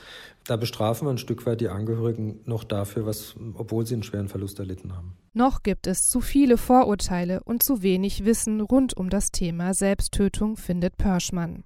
[0.45, 4.29] Da bestrafen wir ein Stück weit die Angehörigen noch dafür, was, obwohl sie einen schweren
[4.29, 5.13] Verlust erlitten haben.
[5.33, 10.57] Noch gibt es zu viele Vorurteile und zu wenig Wissen rund um das Thema Selbsttötung,
[10.57, 11.63] findet Pörschmann.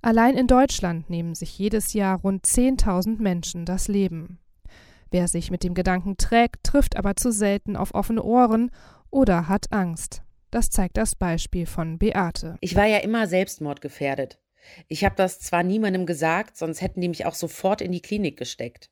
[0.00, 4.38] Allein in Deutschland nehmen sich jedes Jahr rund 10.000 Menschen das Leben.
[5.10, 8.70] Wer sich mit dem Gedanken trägt, trifft aber zu selten auf offene Ohren
[9.10, 10.22] oder hat Angst.
[10.50, 12.56] Das zeigt das Beispiel von Beate.
[12.60, 14.38] Ich war ja immer selbstmordgefährdet.
[14.88, 18.36] Ich habe das zwar niemandem gesagt, sonst hätten die mich auch sofort in die Klinik
[18.36, 18.90] gesteckt.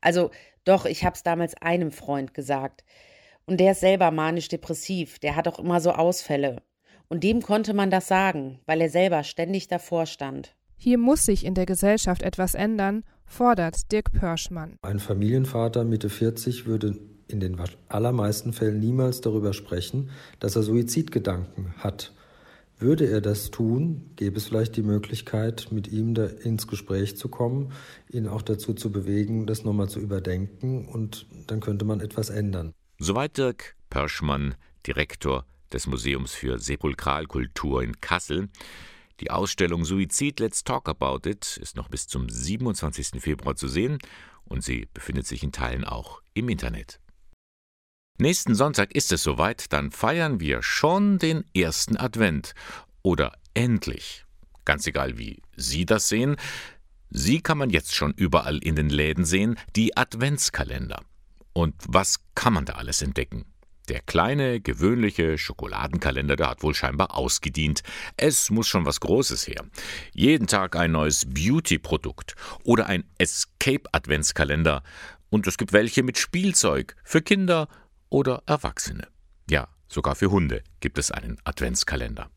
[0.00, 0.30] Also
[0.64, 2.84] doch, ich habe es damals einem Freund gesagt.
[3.46, 6.62] Und der ist selber manisch-depressiv, der hat auch immer so Ausfälle.
[7.08, 10.56] Und dem konnte man das sagen, weil er selber ständig davor stand.
[10.76, 14.76] Hier muss sich in der Gesellschaft etwas ändern, fordert Dirk Pörschmann.
[14.82, 20.10] Ein Familienvater Mitte 40 würde in den allermeisten Fällen niemals darüber sprechen,
[20.40, 22.12] dass er Suizidgedanken hat.
[22.78, 27.72] Würde er das tun, gäbe es vielleicht die Möglichkeit, mit ihm ins Gespräch zu kommen,
[28.10, 32.74] ihn auch dazu zu bewegen, das nochmal zu überdenken und dann könnte man etwas ändern.
[32.98, 38.48] Soweit Dirk Pörschmann, Direktor des Museums für Sepulkralkultur in Kassel.
[39.20, 43.22] Die Ausstellung Suizid Let's Talk About It ist noch bis zum 27.
[43.22, 43.98] Februar zu sehen
[44.44, 47.00] und sie befindet sich in Teilen auch im Internet.
[48.18, 52.54] Nächsten Sonntag ist es soweit, dann feiern wir schon den ersten Advent.
[53.02, 54.24] Oder endlich.
[54.64, 56.36] Ganz egal, wie Sie das sehen.
[57.10, 61.02] Sie kann man jetzt schon überall in den Läden sehen, die Adventskalender.
[61.52, 63.44] Und was kann man da alles entdecken?
[63.90, 67.82] Der kleine, gewöhnliche Schokoladenkalender, der hat wohl scheinbar ausgedient.
[68.16, 69.64] Es muss schon was Großes her.
[70.12, 74.82] Jeden Tag ein neues Beauty-Produkt oder ein Escape-Adventskalender.
[75.28, 77.68] Und es gibt welche mit Spielzeug für Kinder
[78.08, 79.08] oder Erwachsene.
[79.48, 82.30] Ja, sogar für Hunde gibt es einen Adventskalender.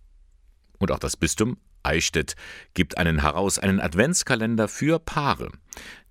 [0.78, 2.36] Und auch das Bistum Eichstätt
[2.74, 5.50] gibt einen heraus, einen Adventskalender für Paare.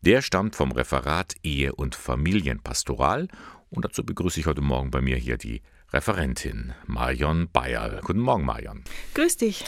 [0.01, 3.29] Der stammt vom Referat Ehe und Familienpastoral
[3.71, 8.01] und dazu begrüße ich heute Morgen bei mir hier die Referentin Marion Bayerl.
[8.03, 8.85] Guten Morgen, Marion.
[9.15, 9.65] Grüß dich.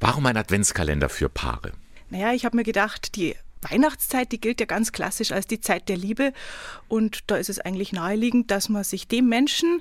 [0.00, 1.72] Warum ein Adventskalender für Paare?
[2.10, 5.88] Naja, ich habe mir gedacht, die Weihnachtszeit, die gilt ja ganz klassisch als die Zeit
[5.88, 6.32] der Liebe.
[6.88, 9.80] Und da ist es eigentlich naheliegend, dass man sich dem Menschen,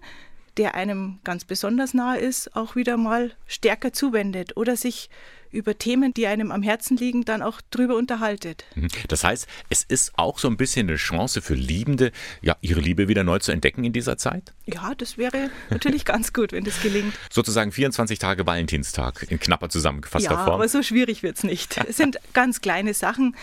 [0.58, 5.10] der einem ganz besonders nahe ist, auch wieder mal stärker zuwendet oder sich
[5.54, 8.66] über Themen, die einem am Herzen liegen, dann auch drüber unterhaltet.
[8.76, 8.88] Mhm.
[9.08, 13.08] Das heißt, es ist auch so ein bisschen eine Chance für Liebende, ja, ihre Liebe
[13.08, 14.52] wieder neu zu entdecken in dieser Zeit?
[14.66, 17.14] Ja, das wäre natürlich ganz gut, wenn das gelingt.
[17.30, 20.48] Sozusagen 24 Tage Valentinstag in knapper zusammengefasster ja, Form.
[20.48, 21.78] Ja, aber so schwierig wird es nicht.
[21.88, 23.36] Es sind ganz kleine Sachen,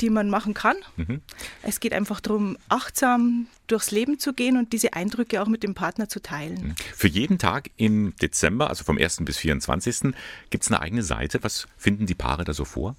[0.00, 0.76] die man machen kann.
[0.96, 1.20] Mhm.
[1.62, 5.74] Es geht einfach darum, achtsam durchs Leben zu gehen und diese Eindrücke auch mit dem
[5.74, 6.68] Partner zu teilen.
[6.68, 6.74] Mhm.
[6.94, 9.18] Für jeden Tag im Dezember, also vom 1.
[9.24, 10.14] bis 24.,
[10.50, 11.42] gibt es eine eigene Seite.
[11.42, 12.96] Was finden die Paare da so vor?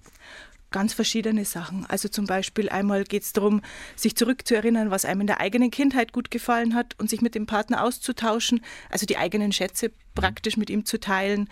[0.72, 1.86] ganz verschiedene Sachen.
[1.88, 3.62] Also zum Beispiel einmal geht es darum,
[3.96, 7.46] sich zurückzuerinnern, was einem in der eigenen Kindheit gut gefallen hat und sich mit dem
[7.46, 9.94] Partner auszutauschen, also die eigenen Schätze mhm.
[10.14, 11.50] praktisch mit ihm zu teilen.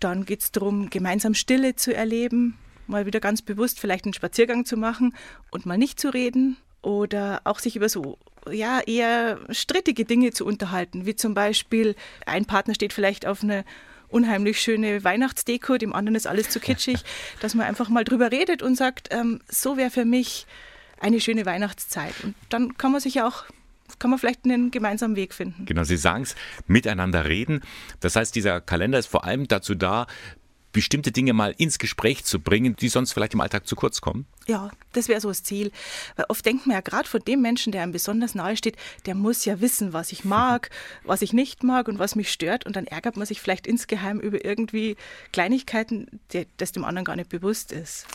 [0.00, 4.64] Dann geht es darum, gemeinsam Stille zu erleben, mal wieder ganz bewusst vielleicht einen Spaziergang
[4.64, 5.14] zu machen
[5.50, 8.18] und mal nicht zu reden oder auch sich über so
[8.50, 13.64] ja eher strittige Dinge zu unterhalten, wie zum Beispiel ein Partner steht vielleicht auf eine
[14.08, 17.02] unheimlich schöne Weihnachtsdeko, dem anderen ist alles zu kitschig,
[17.40, 20.46] dass man einfach mal drüber redet und sagt, ähm, so wäre für mich
[21.00, 22.14] eine schöne Weihnachtszeit.
[22.22, 23.44] Und dann kann man sich ja auch
[23.98, 25.66] kann man vielleicht einen gemeinsamen Weg finden.
[25.66, 26.34] Genau, Sie sagen es,
[26.66, 27.60] miteinander reden.
[28.00, 30.06] Das heißt, dieser Kalender ist vor allem dazu da,
[30.74, 34.26] bestimmte Dinge mal ins Gespräch zu bringen, die sonst vielleicht im Alltag zu kurz kommen?
[34.46, 35.72] Ja, das wäre so das Ziel.
[36.16, 39.14] Weil oft denkt man ja gerade von dem Menschen, der einem besonders nahe steht, der
[39.14, 40.68] muss ja wissen, was ich mag,
[41.04, 42.66] was ich nicht mag und was mich stört.
[42.66, 44.96] Und dann ärgert man sich vielleicht insgeheim über irgendwie
[45.32, 48.06] Kleinigkeiten, die, das dem anderen gar nicht bewusst ist.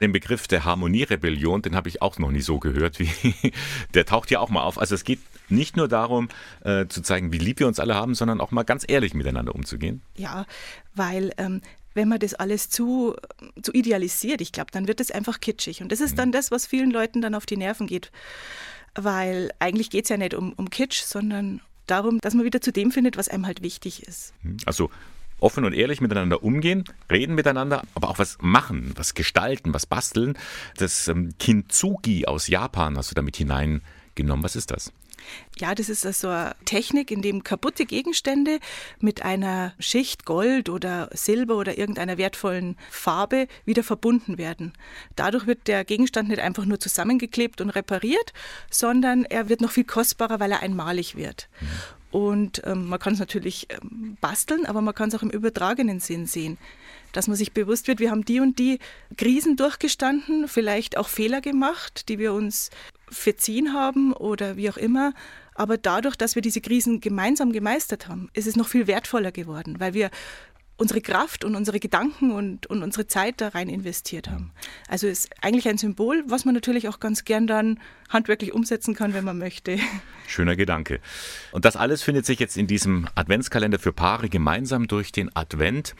[0.00, 3.00] Den Begriff der Harmonierebellion, den habe ich auch noch nie so gehört.
[3.00, 3.10] Wie,
[3.94, 4.78] der taucht ja auch mal auf.
[4.78, 6.28] Also es geht nicht nur darum,
[6.62, 9.54] äh, zu zeigen, wie lieb wir uns alle haben, sondern auch mal ganz ehrlich miteinander
[9.54, 10.02] umzugehen.
[10.16, 10.46] Ja,
[10.94, 11.60] weil ähm,
[11.94, 13.14] wenn man das alles zu,
[13.60, 15.82] zu idealisiert, ich glaube, dann wird es einfach kitschig.
[15.82, 16.32] Und das ist dann mhm.
[16.32, 18.10] das, was vielen Leuten dann auf die Nerven geht.
[18.94, 22.72] Weil eigentlich geht es ja nicht um, um Kitsch, sondern darum, dass man wieder zu
[22.72, 24.34] dem findet, was einem halt wichtig ist.
[24.42, 24.58] Mhm.
[24.66, 24.90] Also
[25.42, 30.38] offen und ehrlich miteinander umgehen, reden miteinander, aber auch was machen, was gestalten, was basteln.
[30.76, 34.44] Das ähm, Kintsugi aus Japan hast du damit hineingenommen.
[34.44, 34.92] Was ist das?
[35.58, 38.58] Ja, das ist also eine Technik, in dem kaputte Gegenstände
[39.00, 44.72] mit einer Schicht Gold oder Silber oder irgendeiner wertvollen Farbe wieder verbunden werden.
[45.16, 48.32] Dadurch wird der Gegenstand nicht einfach nur zusammengeklebt und repariert,
[48.70, 51.48] sondern er wird noch viel kostbarer, weil er einmalig wird.
[52.12, 55.98] Und ähm, man kann es natürlich ähm, basteln, aber man kann es auch im übertragenen
[55.98, 56.58] Sinn sehen.
[57.12, 58.78] Dass man sich bewusst wird, wir haben die und die
[59.16, 62.70] Krisen durchgestanden, vielleicht auch Fehler gemacht, die wir uns
[63.08, 65.14] verziehen haben oder wie auch immer.
[65.54, 69.80] Aber dadurch, dass wir diese Krisen gemeinsam gemeistert haben, ist es noch viel wertvoller geworden,
[69.80, 70.10] weil wir
[70.82, 74.50] unsere Kraft und unsere Gedanken und, und unsere Zeit da rein investiert haben.
[74.88, 79.14] Also ist eigentlich ein Symbol, was man natürlich auch ganz gern dann handwerklich umsetzen kann,
[79.14, 79.78] wenn man möchte.
[80.26, 81.00] Schöner Gedanke.
[81.52, 85.94] Und das alles findet sich jetzt in diesem Adventskalender für Paare gemeinsam durch den Advent.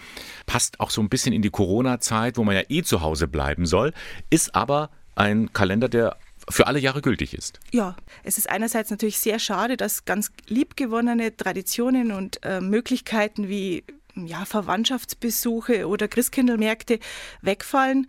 [0.47, 3.67] Passt auch so ein bisschen in die Corona-Zeit, wo man ja eh zu Hause bleiben
[3.67, 3.93] soll,
[4.31, 6.17] ist aber ein Kalender, der
[6.49, 7.61] für alle Jahre gültig ist.
[7.73, 13.85] Ja, es ist einerseits natürlich sehr schade, dass ganz liebgewonnene Traditionen und äh, Möglichkeiten wie
[14.15, 16.99] ja, Verwandtschaftsbesuche oder Christkindlmärkte
[17.41, 18.09] wegfallen.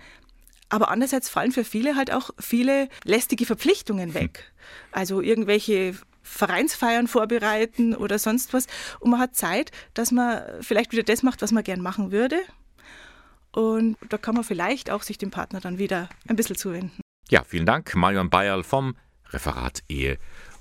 [0.69, 4.51] Aber andererseits fallen für viele halt auch viele lästige Verpflichtungen weg.
[4.91, 8.67] Also irgendwelche Vereinsfeiern vorbereiten oder sonst was.
[8.99, 12.37] Und man hat Zeit, dass man vielleicht wieder das macht, was man gern machen würde.
[13.51, 17.01] Und da kann man vielleicht auch sich dem Partner dann wieder ein bisschen zuwenden.
[17.29, 18.95] Ja, vielen Dank, Marion Bayerl vom
[19.29, 20.17] Referat Ehe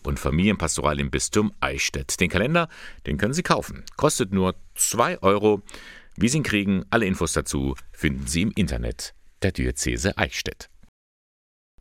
[0.07, 2.21] und Familienpastoral im Bistum Eichstätt.
[2.21, 2.69] Den Kalender,
[3.07, 3.85] den können Sie kaufen.
[3.97, 5.63] Kostet nur 2 Euro.
[6.17, 10.69] Wie Sie ihn kriegen, alle Infos dazu finden Sie im Internet der Diözese Eichstätt.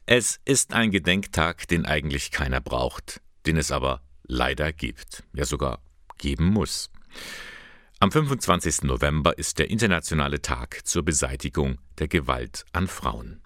[0.06, 5.82] Es ist ein Gedenktag, den eigentlich keiner braucht, den es aber leider gibt, ja sogar
[6.18, 6.90] geben muss.
[8.00, 8.84] Am 25.
[8.84, 13.42] November ist der internationale Tag zur Beseitigung der Gewalt an Frauen.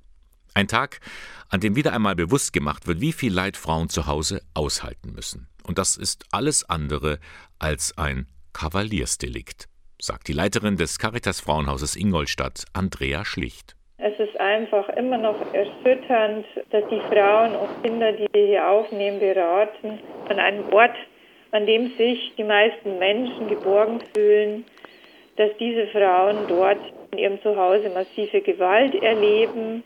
[0.57, 1.01] Ein Tag,
[1.49, 5.49] an dem wieder einmal bewusst gemacht wird, wie viel Leid Frauen zu Hause aushalten müssen.
[5.67, 7.19] Und das ist alles andere
[7.59, 9.67] als ein Kavaliersdelikt,
[9.99, 13.75] sagt die Leiterin des Caritas Frauenhauses Ingolstadt, Andrea Schlicht.
[13.97, 19.19] Es ist einfach immer noch erschütternd, dass die Frauen und Kinder, die wir hier aufnehmen,
[19.19, 19.99] beraten,
[20.29, 20.95] an einem Ort,
[21.51, 24.63] an dem sich die meisten Menschen geborgen fühlen,
[25.35, 26.79] dass diese Frauen dort
[27.11, 29.83] in ihrem Zuhause massive Gewalt erleben.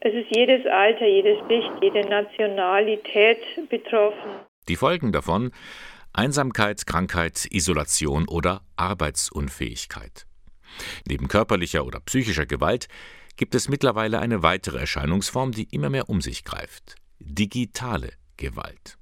[0.00, 3.38] Es ist jedes Alter, jede Schicht, jede Nationalität
[3.68, 4.30] betroffen.
[4.68, 5.50] Die Folgen davon
[6.12, 10.26] Einsamkeit, Krankheit, Isolation oder Arbeitsunfähigkeit.
[11.08, 12.86] Neben körperlicher oder psychischer Gewalt
[13.36, 16.94] gibt es mittlerweile eine weitere Erscheinungsform, die immer mehr um sich greift.
[17.18, 18.98] Digitale Gewalt.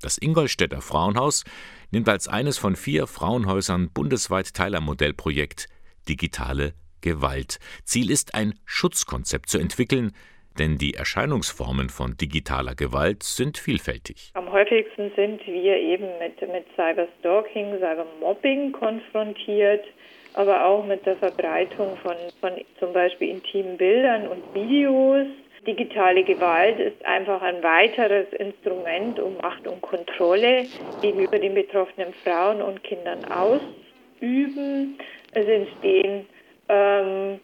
[0.00, 1.44] Das Ingolstädter Frauenhaus
[1.90, 5.68] nimmt als eines von vier Frauenhäusern bundesweit teil am Modellprojekt
[6.08, 7.58] Digitale Gewalt.
[7.84, 10.12] Ziel ist, ein Schutzkonzept zu entwickeln,
[10.58, 14.30] denn die Erscheinungsformen von digitaler Gewalt sind vielfältig.
[14.32, 19.84] Am häufigsten sind wir eben mit, mit Cyberstalking, Cybermobbing konfrontiert,
[20.32, 25.26] aber auch mit der Verbreitung von, von zum Beispiel intimen Bildern und Videos.
[25.66, 30.64] Digitale Gewalt ist einfach ein weiteres Instrument, um Macht und Kontrolle
[31.02, 34.98] gegenüber den betroffenen Frauen und Kindern ausüben.
[35.32, 36.26] Es entstehen
[36.68, 37.40] ähm,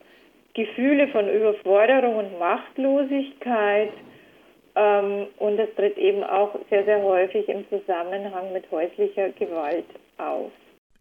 [0.55, 3.93] Gefühle von Überforderung und Machtlosigkeit.
[4.77, 9.87] Ähm, und das tritt eben auch sehr, sehr häufig im Zusammenhang mit häuslicher Gewalt
[10.18, 10.53] auf.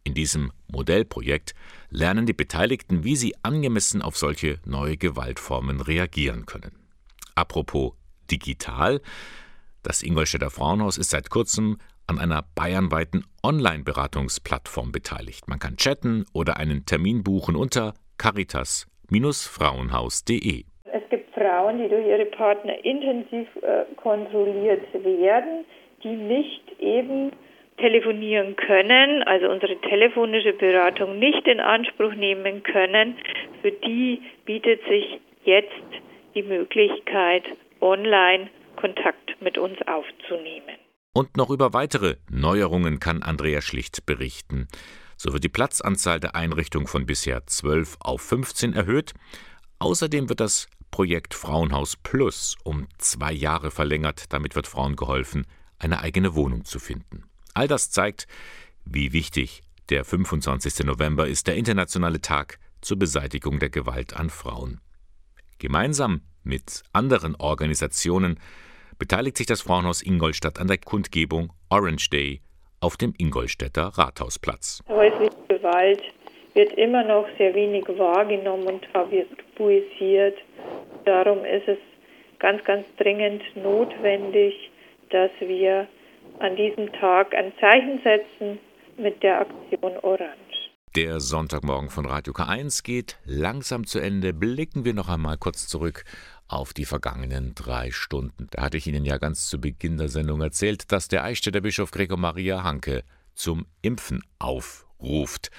[0.04, 1.54] In diesem Modellprojekt
[1.90, 6.72] lernen die Beteiligten, wie sie angemessen auf solche neue Gewaltformen reagieren können.
[7.36, 7.94] Apropos
[8.32, 9.02] digital,
[9.84, 15.48] das Ingolstädter Frauenhaus ist seit kurzem an einer bayernweiten Online-Beratungsplattform beteiligt.
[15.48, 20.66] Man kann chatten oder einen Termin buchen unter caritas-frauenhaus.de.
[20.92, 25.66] Es gibt Frauen, die durch ihre Partner intensiv äh, kontrolliert werden,
[26.04, 27.32] die nicht eben
[27.78, 33.16] telefonieren können, also unsere telefonische Beratung nicht in Anspruch nehmen können.
[33.62, 35.72] Für die bietet sich jetzt
[36.36, 37.46] die Möglichkeit,
[37.82, 40.76] online Kontakt mit uns aufzunehmen.
[41.14, 44.68] Und noch über weitere Neuerungen kann Andrea Schlicht berichten.
[45.22, 49.14] So wird die Platzanzahl der Einrichtung von bisher 12 auf 15 erhöht.
[49.78, 54.32] Außerdem wird das Projekt Frauenhaus Plus um zwei Jahre verlängert.
[54.32, 55.46] Damit wird Frauen geholfen,
[55.78, 57.26] eine eigene Wohnung zu finden.
[57.54, 58.28] All das zeigt,
[58.86, 60.86] wie wichtig der 25.
[60.86, 64.80] November ist, der internationale Tag zur Beseitigung der Gewalt an Frauen.
[65.58, 68.40] Gemeinsam mit anderen Organisationen
[68.98, 72.42] beteiligt sich das Frauenhaus Ingolstadt an der Kundgebung Orange Day
[72.82, 74.82] auf dem Ingolstädter Rathausplatz.
[74.88, 76.02] Häusliche Gewalt
[76.54, 80.38] wird immer noch sehr wenig wahrgenommen und tabuisiert.
[81.06, 81.78] Darum ist es
[82.40, 84.72] ganz, ganz dringend notwendig,
[85.10, 85.88] dass wir
[86.40, 88.60] an diesem Tag ein Zeichen setzen
[88.98, 90.50] mit der Aktion Orange.
[90.96, 94.34] Der Sonntagmorgen von Radio K1 geht langsam zu Ende.
[94.34, 96.04] Blicken wir noch einmal kurz zurück
[96.50, 98.47] auf die vergangenen drei Stunden.
[98.52, 101.91] Da hatte ich Ihnen ja ganz zu Beginn der Sendung erzählt, dass der Eichstätter Bischof
[101.91, 103.04] Gregor Maria Hanke
[103.36, 105.52] zum Impfen aufruft.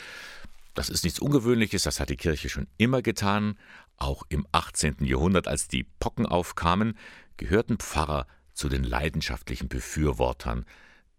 [0.74, 3.56] Das ist nichts Ungewöhnliches, das hat die Kirche schon immer getan.
[3.96, 4.96] Auch im 18.
[5.00, 6.98] Jahrhundert, als die Pocken aufkamen,
[7.36, 10.64] gehörten Pfarrer zu den leidenschaftlichen Befürwortern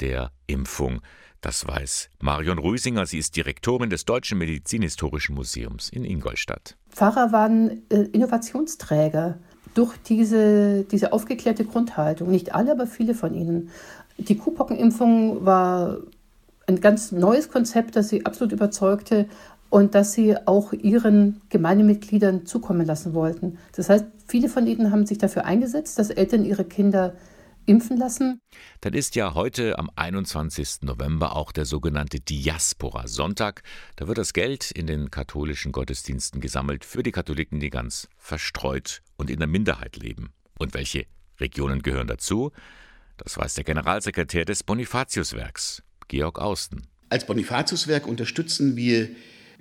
[0.01, 1.01] der Impfung.
[1.39, 3.05] Das weiß Marion Rüsinger.
[3.05, 6.77] Sie ist Direktorin des Deutschen Medizinhistorischen Museums in Ingolstadt.
[6.89, 9.39] Pfarrer waren äh, Innovationsträger
[9.73, 12.29] durch diese, diese aufgeklärte Grundhaltung.
[12.29, 13.69] Nicht alle, aber viele von ihnen.
[14.17, 15.97] Die Kuhpockenimpfung war
[16.67, 19.27] ein ganz neues Konzept, das sie absolut überzeugte
[19.69, 23.57] und das sie auch ihren Gemeindemitgliedern zukommen lassen wollten.
[23.75, 27.13] Das heißt, viele von ihnen haben sich dafür eingesetzt, dass Eltern ihre Kinder
[27.65, 28.41] impfen lassen.
[28.81, 30.81] Dann ist ja heute am 21.
[30.81, 33.63] November auch der sogenannte Diaspora-Sonntag.
[33.95, 39.01] Da wird das Geld in den katholischen Gottesdiensten gesammelt für die Katholiken, die ganz verstreut
[39.17, 40.33] und in der Minderheit leben.
[40.57, 41.05] Und welche
[41.39, 42.51] Regionen gehören dazu?
[43.17, 46.87] Das weiß der Generalsekretär des Bonifatiuswerks, Georg Austen.
[47.09, 49.09] Als Bonifatiuswerk unterstützen wir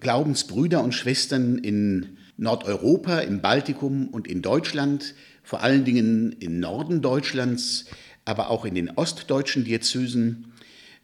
[0.01, 5.15] Glaubensbrüder und Schwestern in Nordeuropa, im Baltikum und in Deutschland,
[5.51, 7.87] vor allen Dingen im Norden Deutschlands,
[8.25, 10.53] aber auch in den ostdeutschen Diözesen.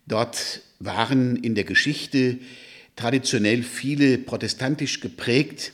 [0.06, 2.38] Dort waren in der Geschichte
[2.94, 5.72] traditionell viele protestantisch geprägt,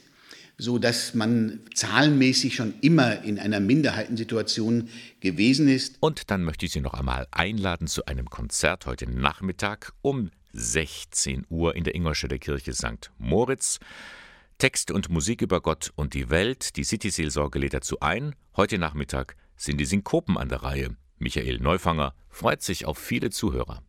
[0.57, 4.89] so dass man zahlenmäßig schon immer in einer Minderheitensituation
[5.21, 5.97] gewesen ist.
[6.01, 11.45] Und dann möchte ich Sie noch einmal einladen zu einem Konzert heute Nachmittag um 16
[11.51, 13.11] Uhr in der Ingolstädter Kirche St.
[13.19, 13.81] Moritz.
[14.59, 16.77] Text und Musik über Gott und die Welt.
[16.77, 18.35] Die City-Seelsorge lädt dazu ein.
[18.57, 20.97] Heute Nachmittag sind die Synkopen an der Reihe.
[21.19, 23.83] Michael Neufanger freut sich auf viele Zuhörer.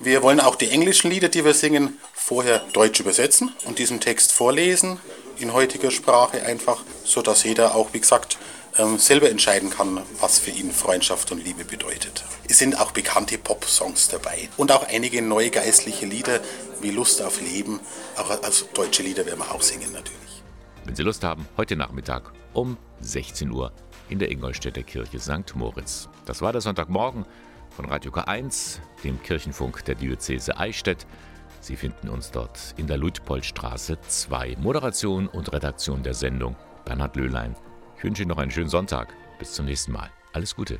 [0.00, 4.32] Wir wollen auch die englischen Lieder, die wir singen, vorher deutsch übersetzen und diesen Text
[4.32, 4.98] vorlesen
[5.38, 8.38] in heutiger Sprache einfach, sodass jeder auch, wie gesagt,
[8.78, 12.24] ähm, selber entscheiden kann, was für ihn Freundschaft und Liebe bedeutet.
[12.48, 16.40] Es sind auch bekannte Pop-Songs dabei und auch einige neue geistliche Lieder
[16.80, 17.80] wie Lust auf Leben.
[18.16, 20.42] Auch also deutsche Lieder werden wir auch singen natürlich.
[20.84, 23.72] Wenn Sie Lust haben, heute Nachmittag um 16 Uhr
[24.08, 25.54] in der Ingolstädter Kirche St.
[25.54, 26.08] Moritz.
[26.24, 27.26] Das war der Sonntagmorgen
[27.70, 31.06] von Radio K1, dem Kirchenfunk der Diözese Eichstätt.
[31.60, 34.56] Sie finden uns dort in der Luitpoldstraße 2.
[34.60, 37.56] Moderation und Redaktion der Sendung Bernhard Löhlein.
[37.96, 39.12] Ich wünsche Ihnen noch einen schönen Sonntag.
[39.38, 40.10] Bis zum nächsten Mal.
[40.32, 40.78] Alles Gute.